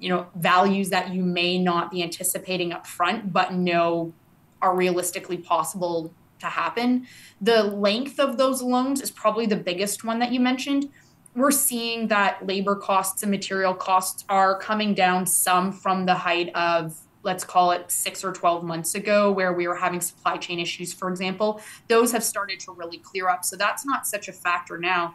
you 0.00 0.08
know 0.08 0.26
values 0.34 0.90
that 0.90 1.14
you 1.14 1.22
may 1.22 1.60
not 1.60 1.92
be 1.92 2.02
anticipating 2.02 2.72
up 2.72 2.84
front 2.84 3.32
but 3.32 3.52
know 3.52 4.12
are 4.60 4.74
realistically 4.74 5.36
possible 5.36 6.12
to 6.40 6.46
happen. 6.46 7.06
The 7.40 7.62
length 7.62 8.18
of 8.18 8.38
those 8.38 8.62
loans 8.62 9.00
is 9.00 9.10
probably 9.10 9.46
the 9.46 9.56
biggest 9.56 10.04
one 10.04 10.18
that 10.18 10.32
you 10.32 10.40
mentioned. 10.40 10.90
We're 11.34 11.50
seeing 11.50 12.08
that 12.08 12.46
labor 12.46 12.74
costs 12.74 13.22
and 13.22 13.30
material 13.30 13.74
costs 13.74 14.24
are 14.28 14.58
coming 14.58 14.94
down 14.94 15.26
some 15.26 15.72
from 15.72 16.06
the 16.06 16.14
height 16.14 16.50
of 16.54 16.98
let's 17.22 17.44
call 17.44 17.72
it 17.72 17.90
six 17.90 18.24
or 18.24 18.32
12 18.32 18.64
months 18.64 18.94
ago, 18.94 19.30
where 19.30 19.52
we 19.52 19.68
were 19.68 19.76
having 19.76 20.00
supply 20.00 20.36
chain 20.36 20.58
issues, 20.58 20.92
for 20.92 21.10
example. 21.10 21.60
Those 21.88 22.12
have 22.12 22.24
started 22.24 22.60
to 22.60 22.72
really 22.72 22.98
clear 22.98 23.28
up. 23.28 23.44
So 23.44 23.56
that's 23.56 23.84
not 23.84 24.06
such 24.06 24.28
a 24.28 24.32
factor 24.32 24.78
now. 24.78 25.14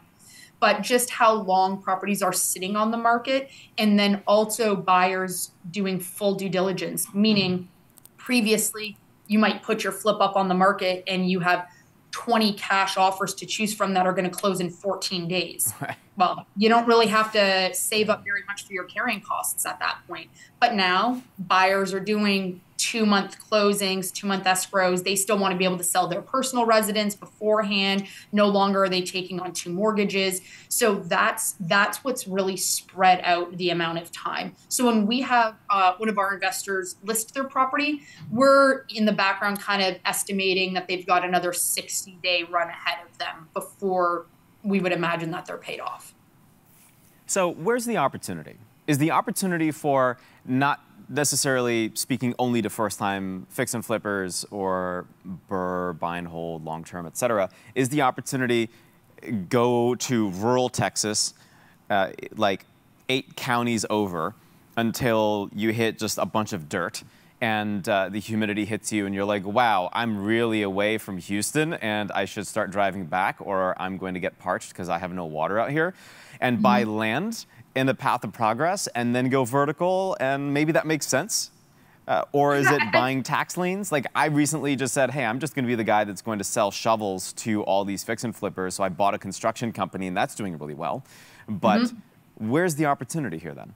But 0.60 0.82
just 0.82 1.10
how 1.10 1.34
long 1.34 1.82
properties 1.82 2.22
are 2.22 2.32
sitting 2.32 2.76
on 2.76 2.92
the 2.92 2.98
market, 2.98 3.50
and 3.78 4.00
then 4.00 4.24
also 4.28 4.76
buyers 4.76 5.52
doing 5.70 6.00
full 6.00 6.36
due 6.36 6.50
diligence, 6.50 7.08
meaning 7.14 7.70
previously 8.18 8.98
you 9.34 9.40
might 9.40 9.64
put 9.64 9.84
your 9.84 9.92
flip 9.92 10.22
up 10.22 10.36
on 10.36 10.48
the 10.48 10.54
market 10.54 11.04
and 11.08 11.30
you 11.30 11.40
have 11.40 11.68
20 12.12 12.54
cash 12.54 12.96
offers 12.96 13.34
to 13.34 13.46
choose 13.48 13.74
from 13.74 13.96
that 13.96 14.06
are 14.06 14.14
going 14.14 14.30
to 14.30 14.30
close 14.30 14.62
in 14.62 14.70
14 14.70 15.28
days. 15.28 15.74
Right. 15.82 15.98
Well, 16.16 16.46
you 16.56 16.70
don't 16.70 16.88
really 16.88 17.08
have 17.08 17.32
to 17.32 17.74
save 17.74 18.08
up 18.12 18.24
very 18.24 18.44
much 18.48 18.68
for 18.68 18.74
your 18.74 18.84
carrying 18.84 19.20
costs 19.20 19.66
at 19.66 19.80
that 19.80 19.98
point. 20.08 20.30
But 20.60 20.76
now 20.76 21.24
buyers 21.40 21.92
are 21.92 22.00
doing 22.00 22.62
two 22.84 23.06
month 23.06 23.38
closings, 23.50 24.12
two 24.12 24.28
month 24.28 24.44
escrows. 24.44 25.06
They 25.06 25.16
still 25.16 25.38
want 25.38 25.54
to 25.54 25.58
be 25.58 25.64
able 25.64 25.78
to 25.78 25.86
sell 25.86 26.10
their 26.10 26.22
personal 26.22 26.66
residence 26.66 27.16
beforehand. 27.16 28.08
No 28.34 28.48
longer 28.48 28.84
are 28.84 28.90
they 28.90 29.02
taking 29.02 29.40
on 29.40 29.54
two 29.54 29.72
mortgages. 29.72 30.42
So 30.68 30.96
that's 30.96 31.56
that's 31.62 32.04
what's 32.04 32.28
really 32.28 32.58
spread 32.58 33.22
out 33.24 33.56
the 33.56 33.70
amount 33.70 34.00
of 34.00 34.12
time. 34.12 34.54
So 34.68 34.86
when 34.86 35.08
we 35.08 35.22
have 35.22 35.56
uh, 35.70 35.94
one 35.96 36.10
of 36.10 36.18
our 36.18 36.34
investors 36.34 36.98
list 37.04 37.34
their 37.34 37.46
property, 37.46 38.02
we're 38.30 38.84
in 38.90 39.06
the 39.06 39.14
background 39.14 39.62
kind 39.62 39.82
of 39.82 39.98
estimating 40.04 40.74
that 40.74 40.90
they've 40.90 41.08
got 41.08 41.24
another 41.24 41.54
60 41.54 42.20
day 42.22 42.44
run 42.44 42.68
ahead 42.68 42.98
of 43.10 43.18
them 43.18 43.48
before 43.54 44.26
we 44.62 44.82
would 44.82 44.92
imagine 44.92 45.32
that 45.32 45.46
they're 45.46 45.58
paid 45.58 45.80
off. 45.80 46.14
So 47.28 47.48
where's 47.54 47.86
the 47.86 47.96
opportunity? 47.96 48.58
Is 48.88 48.98
the 48.98 49.12
opportunity 49.12 49.72
for 49.72 50.18
not 50.46 50.82
necessarily 51.14 51.92
speaking 51.94 52.34
only 52.40 52.62
to 52.62 52.70
first-time 52.70 53.48
fix 53.50 53.74
and 53.74 53.86
flippers 53.86 54.46
or 54.52 55.06
BRRRR, 55.50 56.00
buy 56.00 56.18
and 56.18 56.28
hold, 56.28 56.66
long-term, 56.66 57.06
et 57.06 57.18
cetera, 57.18 57.50
is 57.76 57.90
the 57.90 58.02
opportunity 58.02 58.70
go 59.50 59.96
to 59.96 60.30
rural 60.32 60.70
Texas, 60.70 61.34
uh, 61.90 62.10
like 62.36 62.66
eight 63.10 63.36
counties 63.36 63.86
over, 63.90 64.36
until 64.76 65.50
you 65.54 65.72
hit 65.72 66.00
just 66.00 66.18
a 66.18 66.26
bunch 66.26 66.54
of 66.54 66.68
dirt 66.68 67.04
and 67.44 67.88
uh, 67.90 68.08
the 68.08 68.20
humidity 68.20 68.64
hits 68.64 68.94
you 68.94 69.06
and 69.06 69.14
you're 69.14 69.26
like, 69.26 69.46
wow, 69.46 69.90
I'm 69.92 70.24
really 70.24 70.62
away 70.62 70.98
from 70.98 71.18
Houston 71.18 71.74
and 71.74 72.10
I 72.14 72.24
should 72.24 72.48
start 72.48 72.72
driving 72.72 73.06
back 73.06 73.36
or 73.40 73.76
I'm 73.82 73.98
going 73.98 74.14
to 74.14 74.22
get 74.22 74.40
parched 74.40 74.70
because 74.70 74.88
I 74.88 74.98
have 74.98 75.12
no 75.12 75.26
water 75.26 75.60
out 75.60 75.70
here. 75.70 75.94
And 76.40 76.60
mm 76.60 76.60
-hmm. 76.60 76.64
buy 76.64 76.84
land 76.86 77.46
in 77.76 77.88
the 77.88 77.96
path 77.96 78.24
of 78.24 78.34
progress 78.34 78.88
and 78.88 79.16
then 79.16 79.30
go 79.30 79.46
vertical, 79.46 80.16
and 80.20 80.54
maybe 80.54 80.72
that 80.72 80.86
makes 80.86 81.08
sense? 81.08 81.52
Uh, 82.06 82.24
or 82.34 82.56
is 82.56 82.70
it 82.70 82.82
buying 82.92 83.24
tax 83.24 83.56
liens? 83.56 83.92
Like 83.92 84.06
I 84.14 84.26
recently 84.26 84.76
just 84.76 84.94
said, 84.94 85.12
hey, 85.12 85.24
I'm 85.24 85.40
just 85.40 85.56
going 85.56 85.64
to 85.64 85.70
be 85.70 85.76
the 85.76 85.86
guy 85.86 86.04
that's 86.04 86.22
going 86.22 86.38
to 86.38 86.44
sell 86.44 86.70
shovels 86.70 87.32
to 87.34 87.64
all 87.64 87.86
these 87.86 88.04
fix 88.04 88.26
and 88.26 88.36
flippers. 88.36 88.76
So 88.76 88.84
I 88.84 88.90
bought 88.90 89.14
a 89.14 89.18
construction 89.18 89.72
company, 89.72 90.08
and 90.08 90.18
that's 90.18 90.36
doing 90.36 90.58
really 90.58 90.74
well. 90.74 91.04
But 91.48 91.82
mm 91.82 91.88
-hmm. 91.88 92.50
where's 92.52 92.76
the 92.76 92.86
opportunity 92.86 93.38
here 93.38 93.56
then? 93.56 93.74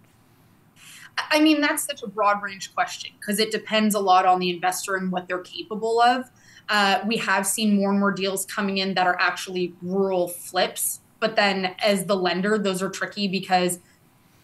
I 1.32 1.42
mean, 1.42 1.62
that's 1.62 1.84
such 1.84 2.04
a 2.04 2.08
broad 2.08 2.42
range 2.44 2.74
question 2.76 3.12
because 3.20 3.40
it 3.40 3.52
depends 3.52 3.96
a 3.96 4.00
lot 4.00 4.26
on 4.26 4.40
the 4.40 4.50
investor 4.50 4.96
and 4.96 5.12
what 5.12 5.28
they're 5.28 5.48
capable 5.58 6.00
of. 6.00 6.30
Uh, 6.70 7.00
we 7.08 7.18
have 7.18 7.44
seen 7.46 7.76
more 7.76 7.90
and 7.90 8.00
more 8.00 8.12
deals 8.12 8.46
coming 8.46 8.78
in 8.78 8.94
that 8.96 9.08
are 9.08 9.18
actually 9.20 9.74
rural 9.82 10.28
flips 10.28 11.00
but 11.20 11.36
then 11.36 11.76
as 11.80 12.06
the 12.06 12.16
lender, 12.16 12.58
those 12.58 12.82
are 12.82 12.90
tricky 12.90 13.28
because 13.28 13.80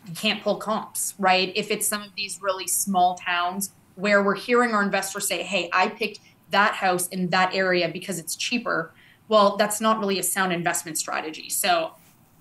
you 0.07 0.13
can't 0.15 0.43
pull 0.43 0.57
comps, 0.57 1.13
right? 1.17 1.51
If 1.55 1.71
it's 1.71 1.87
some 1.87 2.01
of 2.01 2.15
these 2.15 2.39
really 2.41 2.67
small 2.67 3.15
towns 3.15 3.71
where 3.95 4.23
we're 4.23 4.35
hearing 4.35 4.73
our 4.73 4.81
investors 4.81 5.27
say, 5.27 5.43
hey, 5.43 5.69
I 5.71 5.87
picked 5.87 6.19
that 6.49 6.75
house 6.75 7.07
in 7.07 7.29
that 7.29 7.53
area 7.53 7.89
because 7.89 8.19
it's 8.19 8.35
cheaper. 8.35 8.91
Well, 9.27 9.55
that's 9.55 9.79
not 9.79 9.99
really 9.99 10.19
a 10.19 10.23
sound 10.23 10.51
investment 10.51 10.97
strategy. 10.97 11.49
So 11.49 11.93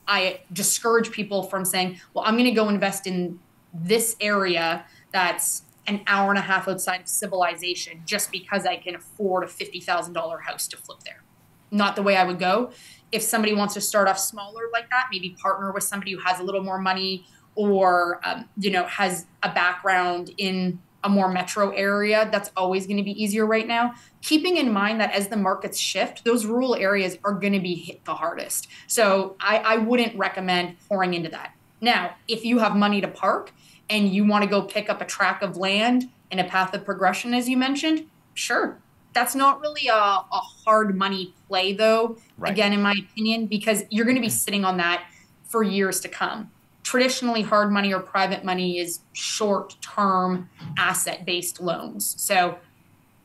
I 0.09 0.41
discourage 0.53 1.11
people 1.11 1.45
from 1.45 1.65
saying, 1.65 2.01
well, 2.15 2.25
I'm 2.27 2.35
going 2.35 2.45
to 2.45 2.51
go 2.53 2.69
invest 2.69 3.07
in 3.07 3.39
this 3.73 4.17
area 4.21 4.85
that's 5.13 5.63
an 5.87 6.01
hour 6.07 6.31
and 6.31 6.39
a 6.39 6.43
half 6.43 6.69
outside 6.69 7.03
of 7.03 7.09
civilization 7.09 8.03
just 8.07 8.31
because 8.31 8.67
I 8.67 8.77
can 8.77 8.95
afford 8.95 9.45
a 9.45 9.47
$50,000 9.47 10.43
house 10.43 10.69
to 10.69 10.77
flip 10.77 11.01
there. 11.05 11.23
Not 11.71 11.97
the 11.97 12.03
way 12.03 12.17
I 12.17 12.25
would 12.25 12.39
go 12.39 12.73
if 13.13 13.23
somebody 13.23 13.55
wants 13.55 13.75
to 13.75 13.81
start 13.81 14.09
off 14.09 14.19
smaller 14.19 14.63
like 14.73 14.91
that, 14.91 15.09
maybe 15.13 15.37
partner 15.41 15.71
with 15.71 15.85
somebody 15.85 16.13
who 16.13 16.19
has 16.21 16.41
a 16.41 16.43
little 16.43 16.63
more 16.63 16.79
money 16.79 17.27
or 17.55 18.21
um, 18.25 18.49
you 18.57 18.71
know 18.71 18.85
has 18.87 19.27
a 19.43 19.53
background 19.53 20.31
in 20.39 20.81
a 21.05 21.09
more 21.09 21.29
metro 21.29 21.71
area 21.71 22.29
that's 22.31 22.51
always 22.57 22.87
going 22.87 22.97
to 22.97 23.03
be 23.03 23.23
easier 23.23 23.45
right 23.45 23.67
now. 23.67 23.93
Keeping 24.23 24.57
in 24.57 24.73
mind 24.73 25.01
that 25.01 25.13
as 25.13 25.29
the 25.29 25.37
markets 25.37 25.79
shift 25.79 26.25
those 26.25 26.47
rural 26.47 26.75
areas 26.75 27.19
are 27.25 27.33
going 27.33 27.53
to 27.53 27.61
be 27.61 27.75
hit 27.75 28.05
the 28.05 28.15
hardest. 28.15 28.69
So 28.87 29.37
I, 29.41 29.59
I 29.59 29.77
wouldn't 29.79 30.17
recommend 30.17 30.77
pouring 30.89 31.15
into 31.15 31.29
that. 31.31 31.55
Now 31.81 32.15
if 32.29 32.45
you 32.45 32.59
have 32.61 32.75
money 32.75 33.01
to 33.01 33.09
park 33.09 33.53
and 33.91 34.09
you 34.09 34.25
want 34.25 34.45
to 34.45 34.49
go 34.49 34.63
pick 34.63 34.89
up 34.89 35.01
a 35.01 35.05
track 35.05 35.43
of 35.43 35.57
land 35.57 36.09
in 36.31 36.39
a 36.39 36.45
path 36.45 36.73
of 36.73 36.85
progression 36.85 37.35
as 37.35 37.49
you 37.49 37.57
mentioned 37.57 38.09
sure 38.33 38.81
that's 39.13 39.35
not 39.35 39.61
really 39.61 39.89
a, 39.89 39.95
a 39.95 40.41
hard 40.65 40.97
money 40.97 41.35
play, 41.49 41.73
though, 41.73 42.17
right. 42.39 42.53
again, 42.53 42.73
in 42.73 42.83
my 42.83 42.95
opinion, 43.11 43.47
because 43.47 43.85
you're 43.91 44.05
going 44.05 44.17
to 44.17 44.21
be 44.21 44.29
mm. 44.29 44.33
sitting 44.33 44.65
on 44.65 44.77
that 44.79 45.05
for 45.45 45.63
years 45.63 46.01
to 46.01 46.09
come. 46.09 46.51
Traditionally, 46.83 47.43
hard 47.43 47.71
money 47.71 47.93
or 47.93 48.01
private 48.01 48.45
money 48.45 48.79
is 48.79 49.01
short 49.13 49.77
term 49.81 50.49
asset 50.77 51.25
based 51.25 51.61
loans. 51.61 52.15
So, 52.19 52.59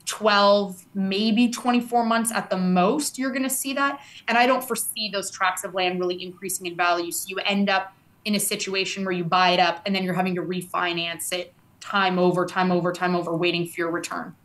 12, 0.06 0.86
maybe 0.94 1.50
24 1.50 2.06
months 2.06 2.32
at 2.32 2.50
the 2.50 2.58
most, 2.58 3.18
you're 3.18 3.32
going 3.32 3.44
to 3.44 3.50
see 3.50 3.74
that. 3.74 4.00
And 4.28 4.38
I 4.38 4.46
don't 4.46 4.64
foresee 4.64 5.10
those 5.10 5.30
tracts 5.30 5.66
of 5.66 5.74
land 5.74 6.00
really 6.00 6.24
increasing 6.24 6.66
in 6.66 6.76
value. 6.76 7.12
So, 7.12 7.28
you 7.30 7.38
end 7.40 7.70
up 7.70 7.94
in 8.26 8.36
a 8.36 8.40
situation 8.40 9.06
where 9.06 9.14
you 9.14 9.24
buy 9.24 9.52
it 9.52 9.60
up 9.60 9.82
and 9.86 9.96
then 9.96 10.04
you're 10.04 10.14
having 10.14 10.36
to 10.36 10.42
refinance 10.42 11.32
it 11.32 11.54
time 11.80 12.20
over, 12.20 12.46
time 12.46 12.72
over, 12.72 12.92
time 12.92 13.16
over, 13.16 13.36
waiting 13.36 13.66
for 13.66 13.82
your 13.82 13.92
return. 13.92 14.36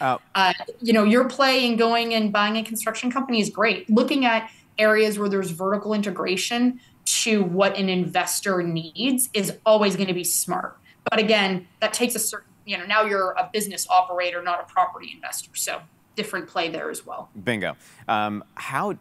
Uh, 0.00 0.18
uh, 0.34 0.52
you 0.80 0.92
know, 0.92 1.04
your 1.04 1.28
play 1.28 1.66
in 1.66 1.76
going 1.76 2.14
and 2.14 2.32
buying 2.32 2.56
a 2.56 2.62
construction 2.62 3.10
company 3.10 3.40
is 3.40 3.50
great. 3.50 3.88
Looking 3.90 4.24
at 4.24 4.50
areas 4.78 5.18
where 5.18 5.28
there's 5.28 5.50
vertical 5.50 5.92
integration 5.92 6.80
to 7.04 7.42
what 7.42 7.76
an 7.76 7.88
investor 7.88 8.62
needs 8.62 9.28
is 9.34 9.58
always 9.66 9.96
going 9.96 10.08
to 10.08 10.14
be 10.14 10.24
smart. 10.24 10.78
But 11.10 11.18
again, 11.18 11.66
that 11.80 11.92
takes 11.92 12.14
a 12.14 12.18
certain, 12.18 12.50
you 12.64 12.78
know, 12.78 12.86
now 12.86 13.04
you're 13.04 13.32
a 13.32 13.50
business 13.52 13.88
operator, 13.88 14.42
not 14.42 14.60
a 14.60 14.64
property 14.72 15.12
investor. 15.14 15.50
So 15.54 15.80
different 16.16 16.46
play 16.46 16.68
there 16.70 16.90
as 16.90 17.04
well. 17.04 17.30
Bingo. 17.44 17.76
Um, 18.06 18.44
how, 18.54 18.96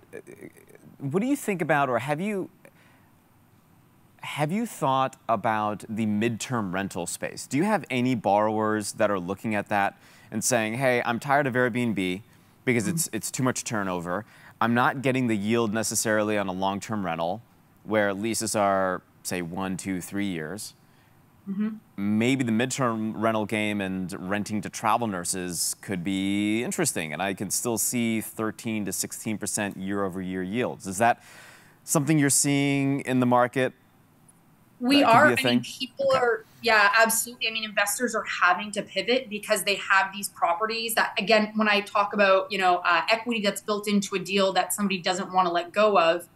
what 1.00 1.20
do 1.22 1.28
you 1.28 1.36
think 1.36 1.62
about, 1.62 1.90
or 1.90 2.00
have 2.00 2.20
you, 2.20 2.50
have 4.22 4.52
you 4.52 4.66
thought 4.66 5.16
about 5.28 5.84
the 5.90 6.06
midterm 6.06 6.74
rental 6.74 7.06
space? 7.06 7.48
Do 7.48 7.58
you 7.58 7.64
have 7.64 7.86
any 7.90 8.16
borrowers 8.16 8.94
that 8.94 9.10
are 9.10 9.20
looking 9.20 9.56
at 9.56 9.70
that 9.70 9.98
and 10.32 10.44
saying, 10.44 10.76
hey, 10.76 11.02
I'm 11.06 11.20
tired 11.20 11.48
of 11.48 11.54
Airbnb 11.54 12.22
because 12.66 12.84
mm-hmm. 12.84 12.96
it's, 12.96 13.10
it's 13.14 13.32
too 13.32 13.44
much 13.44 13.64
turnover. 13.64 14.26
I'm 14.62 14.74
not 14.74 15.02
getting 15.02 15.28
the 15.28 15.38
yield 15.38 15.74
necessarily 15.74 16.38
on 16.38 16.48
a 16.48 16.52
long 16.52 16.80
term 16.80 17.06
rental 17.06 17.42
where 17.84 18.14
leases 18.14 18.56
are, 18.56 19.02
say, 19.24 19.42
one, 19.42 19.78
two, 19.78 20.02
three 20.02 20.28
years. 20.28 20.74
Mm-hmm. 21.50 22.20
Maybe 22.20 22.44
the 22.44 22.52
midterm 22.52 23.14
rental 23.16 23.46
game 23.46 23.82
and 23.82 24.30
renting 24.30 24.62
to 24.62 24.70
travel 24.70 25.08
nurses 25.08 25.76
could 25.82 26.04
be 26.04 26.64
interesting, 26.64 27.12
and 27.12 27.22
I 27.22 27.34
can 27.34 27.50
still 27.50 27.78
see 27.78 28.22
13 28.22 28.86
to 28.86 28.94
16 28.94 29.38
percent 29.38 29.78
year 29.78 30.04
over 30.04 30.22
year 30.22 30.44
yields. 30.44 30.86
Is 30.86 31.00
that 31.00 31.24
something 31.84 32.20
you're 32.20 32.30
seeing 32.30 33.00
in 33.02 33.20
the 33.20 33.26
market? 33.26 33.74
We 34.80 35.04
are. 35.04 35.28
I 35.28 35.36
mean, 35.36 35.62
people 35.62 36.08
okay. 36.10 36.18
are. 36.18 36.46
Yeah, 36.62 36.92
absolutely. 36.98 37.48
I 37.48 37.52
mean, 37.52 37.64
investors 37.64 38.16
are 38.16 38.26
having 38.42 38.72
to 38.72 38.82
pivot 38.82 39.30
because 39.30 39.64
they 39.64 39.76
have 39.76 40.12
these 40.14 40.30
properties 40.30 40.96
that, 40.96 41.14
again, 41.18 41.52
when 41.56 41.70
I 41.70 41.82
talk 41.82 42.14
about 42.14 42.52
you 42.52 42.58
know 42.58 42.78
uh, 42.86 43.02
equity 43.10 43.42
that's 43.42 43.62
built 43.62 43.88
into 43.88 44.16
a 44.16 44.20
deal 44.20 44.54
that 44.54 44.74
somebody 44.74 45.00
doesn't 45.00 45.34
want 45.34 45.48
to 45.48 45.52
let 45.52 45.72
go 45.72 46.00
of, 46.00 46.28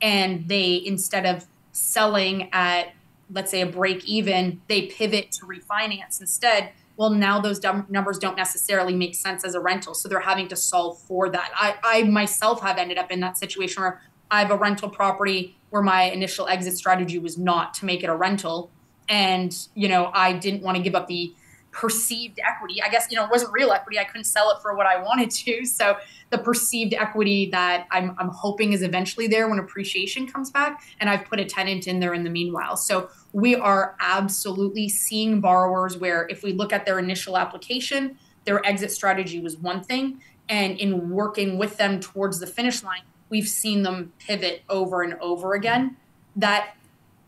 and 0.00 0.48
they 0.48 0.82
instead 0.84 1.26
of 1.26 1.46
selling 1.72 2.48
at 2.52 2.94
let's 3.32 3.50
say 3.50 3.62
a 3.62 3.66
break 3.66 4.04
even, 4.04 4.60
they 4.68 4.82
pivot 4.82 5.32
to 5.32 5.46
refinance 5.46 6.20
instead. 6.20 6.72
Well, 6.96 7.10
now 7.10 7.40
those 7.40 7.60
numbers 7.88 8.18
don't 8.18 8.36
necessarily 8.36 8.94
make 8.94 9.14
sense 9.14 9.44
as 9.44 9.54
a 9.54 9.60
rental, 9.60 9.94
so 9.94 10.08
they're 10.08 10.20
having 10.20 10.48
to 10.48 10.56
solve 10.56 11.00
for 11.00 11.30
that. 11.30 11.50
I, 11.54 11.76
I 11.82 12.02
myself 12.04 12.60
have 12.62 12.76
ended 12.76 12.98
up 12.98 13.10
in 13.10 13.20
that 13.20 13.38
situation 13.38 13.82
where 13.82 14.02
I 14.32 14.40
have 14.40 14.50
a 14.50 14.56
rental 14.56 14.88
property 14.88 15.58
where 15.68 15.82
my 15.82 16.04
initial 16.04 16.48
exit 16.48 16.76
strategy 16.76 17.18
was 17.18 17.36
not 17.36 17.74
to 17.74 17.84
make 17.84 18.02
it 18.02 18.08
a 18.08 18.16
rental. 18.16 18.70
And, 19.08 19.54
you 19.74 19.88
know, 19.88 20.10
I 20.14 20.32
didn't 20.32 20.62
want 20.62 20.78
to 20.78 20.82
give 20.82 20.94
up 20.94 21.06
the 21.06 21.34
perceived 21.70 22.40
equity. 22.42 22.82
I 22.82 22.88
guess, 22.88 23.08
you 23.10 23.16
know, 23.16 23.24
it 23.24 23.30
wasn't 23.30 23.52
real 23.52 23.72
equity. 23.72 23.98
I 23.98 24.04
couldn't 24.04 24.24
sell 24.24 24.50
it 24.50 24.62
for 24.62 24.74
what 24.74 24.86
I 24.86 25.02
wanted 25.02 25.30
to. 25.30 25.66
So 25.72 25.96
the 26.30 26.38
perceived 26.38 26.94
equity 26.94 27.50
that 27.50 27.86
I'm, 27.90 28.14
I'm 28.18 28.28
hoping 28.28 28.72
is 28.72 28.82
eventually 28.82 29.26
there 29.26 29.48
when 29.48 29.58
appreciation 29.58 30.26
comes 30.26 30.50
back. 30.50 30.82
And 30.98 31.10
I've 31.10 31.26
put 31.26 31.38
a 31.38 31.44
tenant 31.44 31.86
in 31.86 32.00
there 32.00 32.14
in 32.14 32.24
the 32.24 32.30
meanwhile. 32.30 32.76
So 32.76 33.10
we 33.32 33.54
are 33.54 33.96
absolutely 34.00 34.88
seeing 34.88 35.40
borrowers 35.40 35.96
where 35.98 36.26
if 36.28 36.42
we 36.42 36.52
look 36.52 36.72
at 36.72 36.86
their 36.86 36.98
initial 36.98 37.36
application, 37.36 38.18
their 38.44 38.64
exit 38.66 38.92
strategy 38.92 39.40
was 39.40 39.58
one 39.58 39.82
thing. 39.82 40.22
And 40.48 40.78
in 40.78 41.10
working 41.10 41.58
with 41.58 41.76
them 41.76 42.00
towards 42.00 42.40
the 42.40 42.46
finish 42.46 42.82
line, 42.82 43.02
we've 43.32 43.48
seen 43.48 43.82
them 43.82 44.12
pivot 44.18 44.62
over 44.68 45.02
and 45.02 45.14
over 45.14 45.54
again. 45.54 45.96
That 46.36 46.76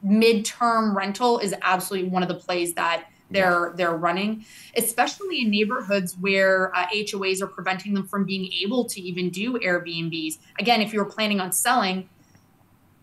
midterm 0.07 0.95
rental 0.95 1.39
is 1.39 1.55
absolutely 1.63 2.11
one 2.11 2.23
of 2.23 2.29
the 2.29 2.35
plays 2.35 2.75
that 2.75 3.07
they're 3.31 3.73
they're 3.75 3.97
running, 3.97 4.45
especially 4.77 5.41
in 5.41 5.51
neighborhoods 5.51 6.15
where 6.21 6.77
uh, 6.77 6.87
HOAs 6.89 7.41
are 7.41 7.47
preventing 7.47 7.95
them 7.95 8.07
from 8.07 8.25
being 8.25 8.53
able 8.63 8.85
to 8.85 9.01
even 9.01 9.31
do 9.31 9.55
Airbnbs. 9.55 10.39
Again, 10.61 10.83
if 10.83 10.93
you're 10.93 11.07
planning 11.07 11.41
on 11.41 11.53
selling, 11.53 12.09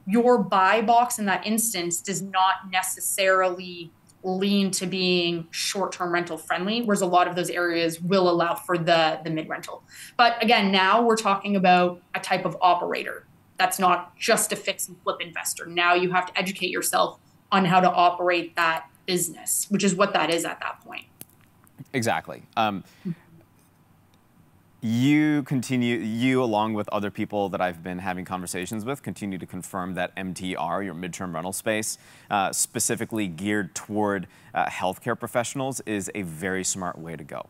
your 0.06 0.38
buy 0.38 0.84
box 0.84 1.18
in 1.18 1.26
that 1.26 1.46
instance 1.46 2.02
does 2.02 2.22
not 2.22 2.70
necessarily 2.70 3.92
lean 4.24 4.72
to 4.72 4.86
being 4.86 5.48
short-term 5.52 6.14
rental 6.14 6.38
friendly 6.38 6.82
whereas 6.82 7.02
a 7.02 7.06
lot 7.06 7.28
of 7.28 7.36
those 7.36 7.50
areas 7.50 8.00
will 8.02 8.30
allow 8.30 8.54
for 8.54 8.78
the 8.78 9.20
the 9.24 9.30
mid 9.30 9.50
rental 9.50 9.84
but 10.18 10.42
again 10.44 10.72
now 10.72 11.02
we're 11.02 11.16
talking 11.16 11.56
about 11.56 12.02
a 12.16 12.20
type 12.20 12.46
of 12.46 12.58
operator. 12.62 13.26
That's 13.58 13.80
not 13.80 14.18
just 14.18 14.52
a 14.52 14.56
fix 14.56 14.88
and 14.88 14.98
flip 15.04 15.22
investor. 15.22 15.66
Now 15.66 15.94
you 15.94 16.12
have 16.12 16.26
to 16.28 16.40
educate 16.40 16.72
yourself 16.72 17.20
on 17.52 17.66
how 17.66 17.80
to 17.80 17.92
operate 17.92 18.56
that 18.56 18.88
business 19.06 19.68
which 19.70 19.84
is 19.84 19.96
what 19.96 20.14
that 20.14 20.30
is 20.30 20.46
at 20.46 20.60
that 20.60 20.80
point. 20.82 21.06
Exactly. 21.94 22.44
Um, 22.56 22.84
you 24.82 25.44
continue, 25.44 25.98
you 25.98 26.44
along 26.44 26.74
with 26.74 26.90
other 26.90 27.12
people 27.12 27.50
that 27.50 27.62
I've 27.62 27.84
been 27.84 28.00
having 28.00 28.26
conversations 28.26 28.84
with, 28.84 29.04
continue 29.04 29.38
to 29.38 29.46
confirm 29.46 29.94
that 29.94 30.16
MTR, 30.16 30.84
your 30.84 30.96
midterm 30.96 31.34
rental 31.36 31.54
space, 31.54 32.00
uh, 32.32 32.52
specifically 32.52 33.28
geared 33.28 33.76
toward 33.76 34.28
uh, 34.56 34.66
healthcare 34.66 35.18
professionals, 35.20 35.82
is 35.82 36.10
a 36.16 36.24
very 36.24 36.64
smart 36.64 36.98
way 36.98 37.16
to 37.16 37.24
go. 37.24 37.46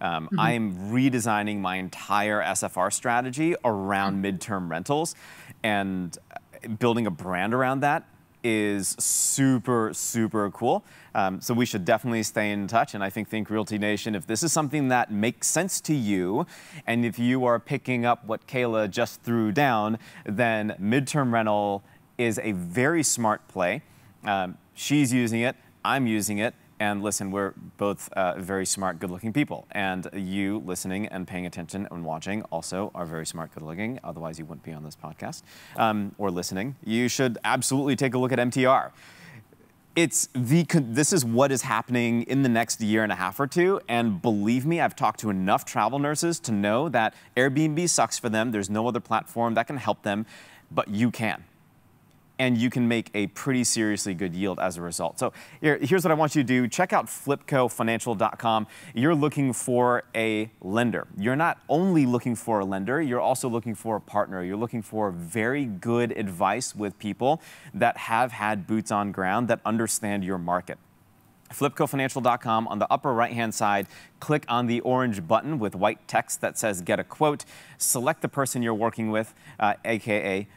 Um, 0.00 0.26
mm-hmm. 0.26 0.40
I 0.40 0.52
am 0.52 0.92
redesigning 0.92 1.60
my 1.60 1.76
entire 1.76 2.42
SFR 2.42 2.92
strategy 2.92 3.54
around 3.64 4.22
mm-hmm. 4.22 4.36
midterm 4.36 4.70
rentals 4.70 5.14
and 5.62 6.16
uh, 6.30 6.68
building 6.68 7.06
a 7.06 7.10
brand 7.10 7.54
around 7.54 7.80
that 7.80 8.06
is 8.44 8.94
super, 8.98 9.92
super 9.94 10.50
cool. 10.50 10.84
Um, 11.14 11.40
so 11.40 11.54
we 11.54 11.64
should 11.64 11.84
definitely 11.84 12.22
stay 12.22 12.52
in 12.52 12.66
touch. 12.66 12.94
And 12.94 13.02
I 13.02 13.10
think 13.10 13.28
Think 13.28 13.48
Realty 13.48 13.78
Nation, 13.78 14.14
if 14.14 14.26
this 14.26 14.42
is 14.42 14.52
something 14.52 14.88
that 14.88 15.10
makes 15.10 15.46
sense 15.48 15.80
to 15.82 15.94
you, 15.94 16.46
and 16.86 17.04
if 17.04 17.18
you 17.18 17.44
are 17.46 17.58
picking 17.58 18.04
up 18.04 18.24
what 18.26 18.46
Kayla 18.46 18.90
just 18.90 19.22
threw 19.22 19.50
down, 19.50 19.98
then 20.24 20.76
midterm 20.80 21.32
rental 21.32 21.82
is 22.18 22.38
a 22.42 22.52
very 22.52 23.02
smart 23.02 23.48
play. 23.48 23.82
Um, 24.24 24.58
she's 24.74 25.12
using 25.12 25.40
it, 25.40 25.56
I'm 25.84 26.06
using 26.06 26.38
it. 26.38 26.54
And 26.84 27.02
listen, 27.02 27.30
we're 27.30 27.54
both 27.78 28.12
uh, 28.12 28.34
very 28.38 28.66
smart, 28.66 28.98
good 28.98 29.10
looking 29.10 29.32
people. 29.32 29.66
And 29.70 30.06
you 30.12 30.58
listening 30.66 31.06
and 31.06 31.26
paying 31.26 31.46
attention 31.46 31.88
and 31.90 32.04
watching 32.04 32.42
also 32.52 32.90
are 32.94 33.06
very 33.06 33.24
smart, 33.24 33.54
good 33.54 33.62
looking. 33.62 33.98
Otherwise, 34.04 34.38
you 34.38 34.44
wouldn't 34.44 34.64
be 34.64 34.72
on 34.74 34.84
this 34.84 34.94
podcast 34.94 35.44
um, 35.76 36.14
or 36.18 36.30
listening. 36.30 36.76
You 36.84 37.08
should 37.08 37.38
absolutely 37.42 37.96
take 37.96 38.12
a 38.12 38.18
look 38.18 38.32
at 38.32 38.38
MTR. 38.38 38.90
It's 39.96 40.28
the, 40.34 40.66
this 40.74 41.14
is 41.14 41.24
what 41.24 41.50
is 41.50 41.62
happening 41.62 42.24
in 42.24 42.42
the 42.42 42.50
next 42.50 42.82
year 42.82 43.02
and 43.02 43.10
a 43.10 43.14
half 43.14 43.40
or 43.40 43.46
two. 43.46 43.80
And 43.88 44.20
believe 44.20 44.66
me, 44.66 44.82
I've 44.82 44.94
talked 44.94 45.20
to 45.20 45.30
enough 45.30 45.64
travel 45.64 45.98
nurses 45.98 46.38
to 46.40 46.52
know 46.52 46.90
that 46.90 47.14
Airbnb 47.34 47.88
sucks 47.88 48.18
for 48.18 48.28
them. 48.28 48.52
There's 48.52 48.68
no 48.68 48.86
other 48.86 49.00
platform 49.00 49.54
that 49.54 49.66
can 49.68 49.78
help 49.78 50.02
them, 50.02 50.26
but 50.70 50.88
you 50.88 51.10
can 51.10 51.44
and 52.38 52.58
you 52.58 52.70
can 52.70 52.88
make 52.88 53.10
a 53.14 53.28
pretty 53.28 53.64
seriously 53.64 54.14
good 54.14 54.34
yield 54.34 54.58
as 54.58 54.76
a 54.76 54.82
result. 54.82 55.18
So 55.18 55.32
here, 55.60 55.78
here's 55.80 56.04
what 56.04 56.10
I 56.10 56.14
want 56.14 56.34
you 56.34 56.42
to 56.42 56.46
do. 56.46 56.66
Check 56.66 56.92
out 56.92 57.06
flipcofinancial.com. 57.06 58.66
You're 58.94 59.14
looking 59.14 59.52
for 59.52 60.04
a 60.14 60.50
lender. 60.60 61.06
You're 61.16 61.36
not 61.36 61.58
only 61.68 62.06
looking 62.06 62.34
for 62.34 62.60
a 62.60 62.64
lender, 62.64 63.00
you're 63.00 63.20
also 63.20 63.48
looking 63.48 63.74
for 63.74 63.96
a 63.96 64.00
partner. 64.00 64.42
You're 64.42 64.56
looking 64.56 64.82
for 64.82 65.10
very 65.10 65.64
good 65.64 66.12
advice 66.12 66.74
with 66.74 66.98
people 66.98 67.40
that 67.72 67.96
have 67.96 68.32
had 68.32 68.66
boots 68.66 68.90
on 68.90 69.12
ground 69.12 69.48
that 69.48 69.60
understand 69.64 70.24
your 70.24 70.38
market 70.38 70.78
flipcofinancial.com. 71.52 72.68
On 72.68 72.78
the 72.78 72.92
upper 72.92 73.12
right 73.12 73.32
hand 73.32 73.54
side, 73.54 73.86
click 74.18 74.44
on 74.48 74.66
the 74.66 74.80
orange 74.80 75.26
button 75.26 75.58
with 75.58 75.74
white 75.74 76.06
text 76.08 76.40
that 76.40 76.58
says 76.58 76.80
Get 76.82 76.98
a 76.98 77.04
Quote. 77.04 77.44
Select 77.78 78.22
the 78.22 78.28
person 78.28 78.62
you're 78.62 78.74
working 78.74 79.10
with, 79.10 79.34
uh, 79.60 79.74
aka 79.84 80.48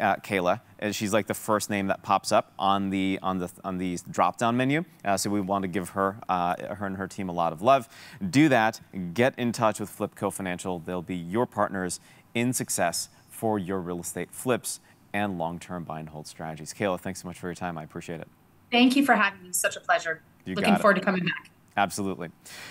uh, 0.00 0.16
Kayla. 0.16 0.60
And 0.78 0.94
she's 0.94 1.12
like 1.12 1.26
the 1.26 1.34
first 1.34 1.70
name 1.70 1.86
that 1.86 2.02
pops 2.02 2.32
up 2.32 2.52
on 2.58 2.90
the 2.90 3.18
on 3.22 3.38
the 3.38 3.50
on 3.64 3.78
the 3.78 3.98
drop-down 4.10 4.56
menu. 4.56 4.84
Uh, 5.04 5.16
so 5.16 5.30
we 5.30 5.40
want 5.40 5.62
to 5.62 5.68
give 5.68 5.90
her 5.90 6.16
uh, 6.28 6.74
her 6.74 6.86
and 6.86 6.96
her 6.96 7.08
team 7.08 7.28
a 7.28 7.32
lot 7.32 7.52
of 7.52 7.62
love. 7.62 7.88
Do 8.30 8.48
that. 8.48 8.80
Get 9.14 9.38
in 9.38 9.52
touch 9.52 9.80
with 9.80 9.96
Flipco 9.96 10.32
Financial. 10.32 10.78
They'll 10.78 11.02
be 11.02 11.16
your 11.16 11.46
partners 11.46 12.00
in 12.34 12.52
success 12.52 13.08
for 13.28 13.58
your 13.58 13.80
real 13.80 14.00
estate 14.00 14.30
flips 14.30 14.80
and 15.12 15.38
long-term 15.38 15.84
buy 15.84 16.00
and 16.00 16.08
hold 16.08 16.26
strategies. 16.26 16.74
Kayla, 16.74 17.00
thanks 17.00 17.22
so 17.22 17.28
much 17.28 17.38
for 17.38 17.46
your 17.46 17.54
time. 17.54 17.78
I 17.78 17.84
appreciate 17.84 18.20
it. 18.20 18.28
Thank 18.70 18.96
you 18.96 19.04
for 19.04 19.14
having 19.14 19.42
me. 19.42 19.52
Such 19.52 19.76
a 19.76 19.80
pleasure. 19.80 20.22
You 20.44 20.56
Looking 20.56 20.76
forward 20.76 20.94
to 20.94 21.00
coming 21.00 21.24
back. 21.24 21.50
Absolutely. 21.76 22.28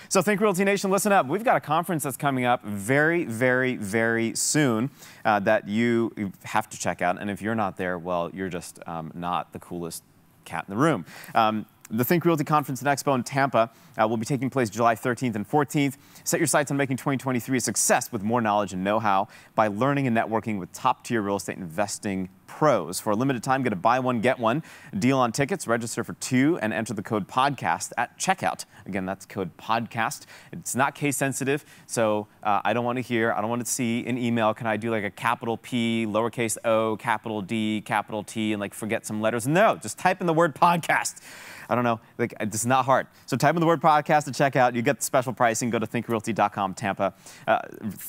So 0.07 0.21
Think 0.21 0.39
Realty 0.39 0.63
Nation, 0.63 0.89
listen 0.89 1.11
up. 1.11 1.27
We've 1.27 1.43
got 1.43 1.57
a 1.57 1.61
conference 1.61 2.03
that's 2.03 2.15
coming 2.15 2.45
up 2.45 2.63
very, 2.63 3.25
very, 3.25 3.75
very 3.75 4.33
soon 4.35 4.91
uh, 5.25 5.39
that 5.41 5.67
you 5.67 6.31
have 6.43 6.69
to 6.69 6.79
check 6.79 7.01
out. 7.01 7.19
And 7.19 7.29
if 7.29 7.41
you're 7.41 7.55
not 7.55 7.75
there, 7.75 7.97
well, 7.97 8.31
you're 8.33 8.49
just 8.49 8.79
um, 8.87 9.11
not 9.13 9.51
the 9.51 9.59
coolest 9.59 10.03
cat 10.45 10.65
in 10.67 10.75
the 10.75 10.81
room. 10.81 11.05
Um, 11.35 11.65
the 11.89 12.05
Think 12.05 12.23
Realty 12.25 12.45
Conference 12.45 12.81
and 12.81 12.87
Expo 12.87 13.13
in 13.13 13.23
Tampa 13.23 13.69
uh, 14.01 14.07
will 14.07 14.17
be 14.17 14.25
taking 14.25 14.49
place 14.49 14.69
July 14.69 14.95
13th 14.95 15.35
and 15.35 15.47
14th. 15.47 15.97
Set 16.23 16.39
your 16.39 16.47
sights 16.47 16.71
on 16.71 16.77
making 16.77 16.97
2023 16.97 17.57
a 17.57 17.61
success 17.61 18.11
with 18.11 18.23
more 18.23 18.41
knowledge 18.41 18.73
and 18.73 18.83
know-how 18.83 19.27
by 19.53 19.67
learning 19.67 20.07
and 20.07 20.15
networking 20.15 20.59
with 20.59 20.71
top-tier 20.71 21.21
real 21.21 21.35
estate 21.35 21.57
investing 21.57 22.29
Pros. 22.57 22.99
For 22.99 23.11
a 23.11 23.15
limited 23.15 23.41
time, 23.41 23.63
get 23.63 23.73
a 23.73 23.75
buy 23.75 23.99
one, 23.99 24.21
get 24.21 24.37
one 24.39 24.63
deal 24.97 25.17
on 25.17 25.31
tickets. 25.31 25.67
Register 25.67 26.03
for 26.03 26.13
two 26.13 26.59
and 26.61 26.71
enter 26.71 26.93
the 26.93 27.01
code 27.01 27.27
podcast 27.27 27.91
at 27.97 28.17
checkout. 28.19 28.65
Again, 28.85 29.05
that's 29.05 29.25
code 29.25 29.57
podcast. 29.57 30.25
It's 30.51 30.75
not 30.75 30.93
case 30.93 31.17
sensitive, 31.17 31.65
so 31.87 32.27
uh, 32.43 32.61
I 32.63 32.73
don't 32.73 32.85
want 32.85 32.97
to 32.97 33.01
hear, 33.01 33.31
I 33.31 33.41
don't 33.41 33.49
want 33.49 33.65
to 33.65 33.71
see 33.71 34.05
an 34.05 34.17
email. 34.17 34.53
Can 34.53 34.67
I 34.67 34.77
do 34.77 34.91
like 34.91 35.03
a 35.03 35.09
capital 35.09 35.57
P, 35.57 36.05
lowercase 36.07 36.57
o, 36.65 36.97
capital 36.97 37.41
D, 37.41 37.81
capital 37.81 38.23
T, 38.23 38.53
and 38.53 38.59
like 38.59 38.73
forget 38.73 39.05
some 39.05 39.21
letters? 39.21 39.47
No, 39.47 39.75
just 39.75 39.97
type 39.97 40.21
in 40.21 40.27
the 40.27 40.33
word 40.33 40.53
podcast. 40.55 41.21
I 41.69 41.75
don't 41.75 41.85
know. 41.85 42.01
Like, 42.17 42.33
it's 42.41 42.65
not 42.65 42.83
hard. 42.83 43.07
So 43.25 43.37
type 43.37 43.55
in 43.55 43.61
the 43.61 43.65
word 43.65 43.81
podcast 43.81 44.25
to 44.25 44.31
check 44.33 44.57
out. 44.57 44.75
You 44.75 44.81
get 44.81 45.01
special 45.01 45.31
pricing. 45.31 45.69
Go 45.69 45.79
to 45.79 45.87
thinkrealty.com 45.87 46.73
Tampa. 46.73 47.13
Uh, 47.47 47.59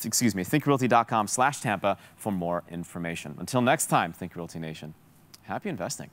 excuse 0.04 0.35
me, 0.35 0.42
thinkrealty.com 0.42 1.28
slash 1.28 1.61
Tampa 1.61 1.96
for 2.16 2.33
more 2.33 2.64
information. 2.68 3.37
Until 3.38 3.62
next 3.62 3.87
time, 3.87 4.12
Think 4.12 4.34
Black 4.35 4.37
Realty 4.37 4.59
Nation. 4.59 4.94
Happy 5.44 5.68
investing. 5.68 6.11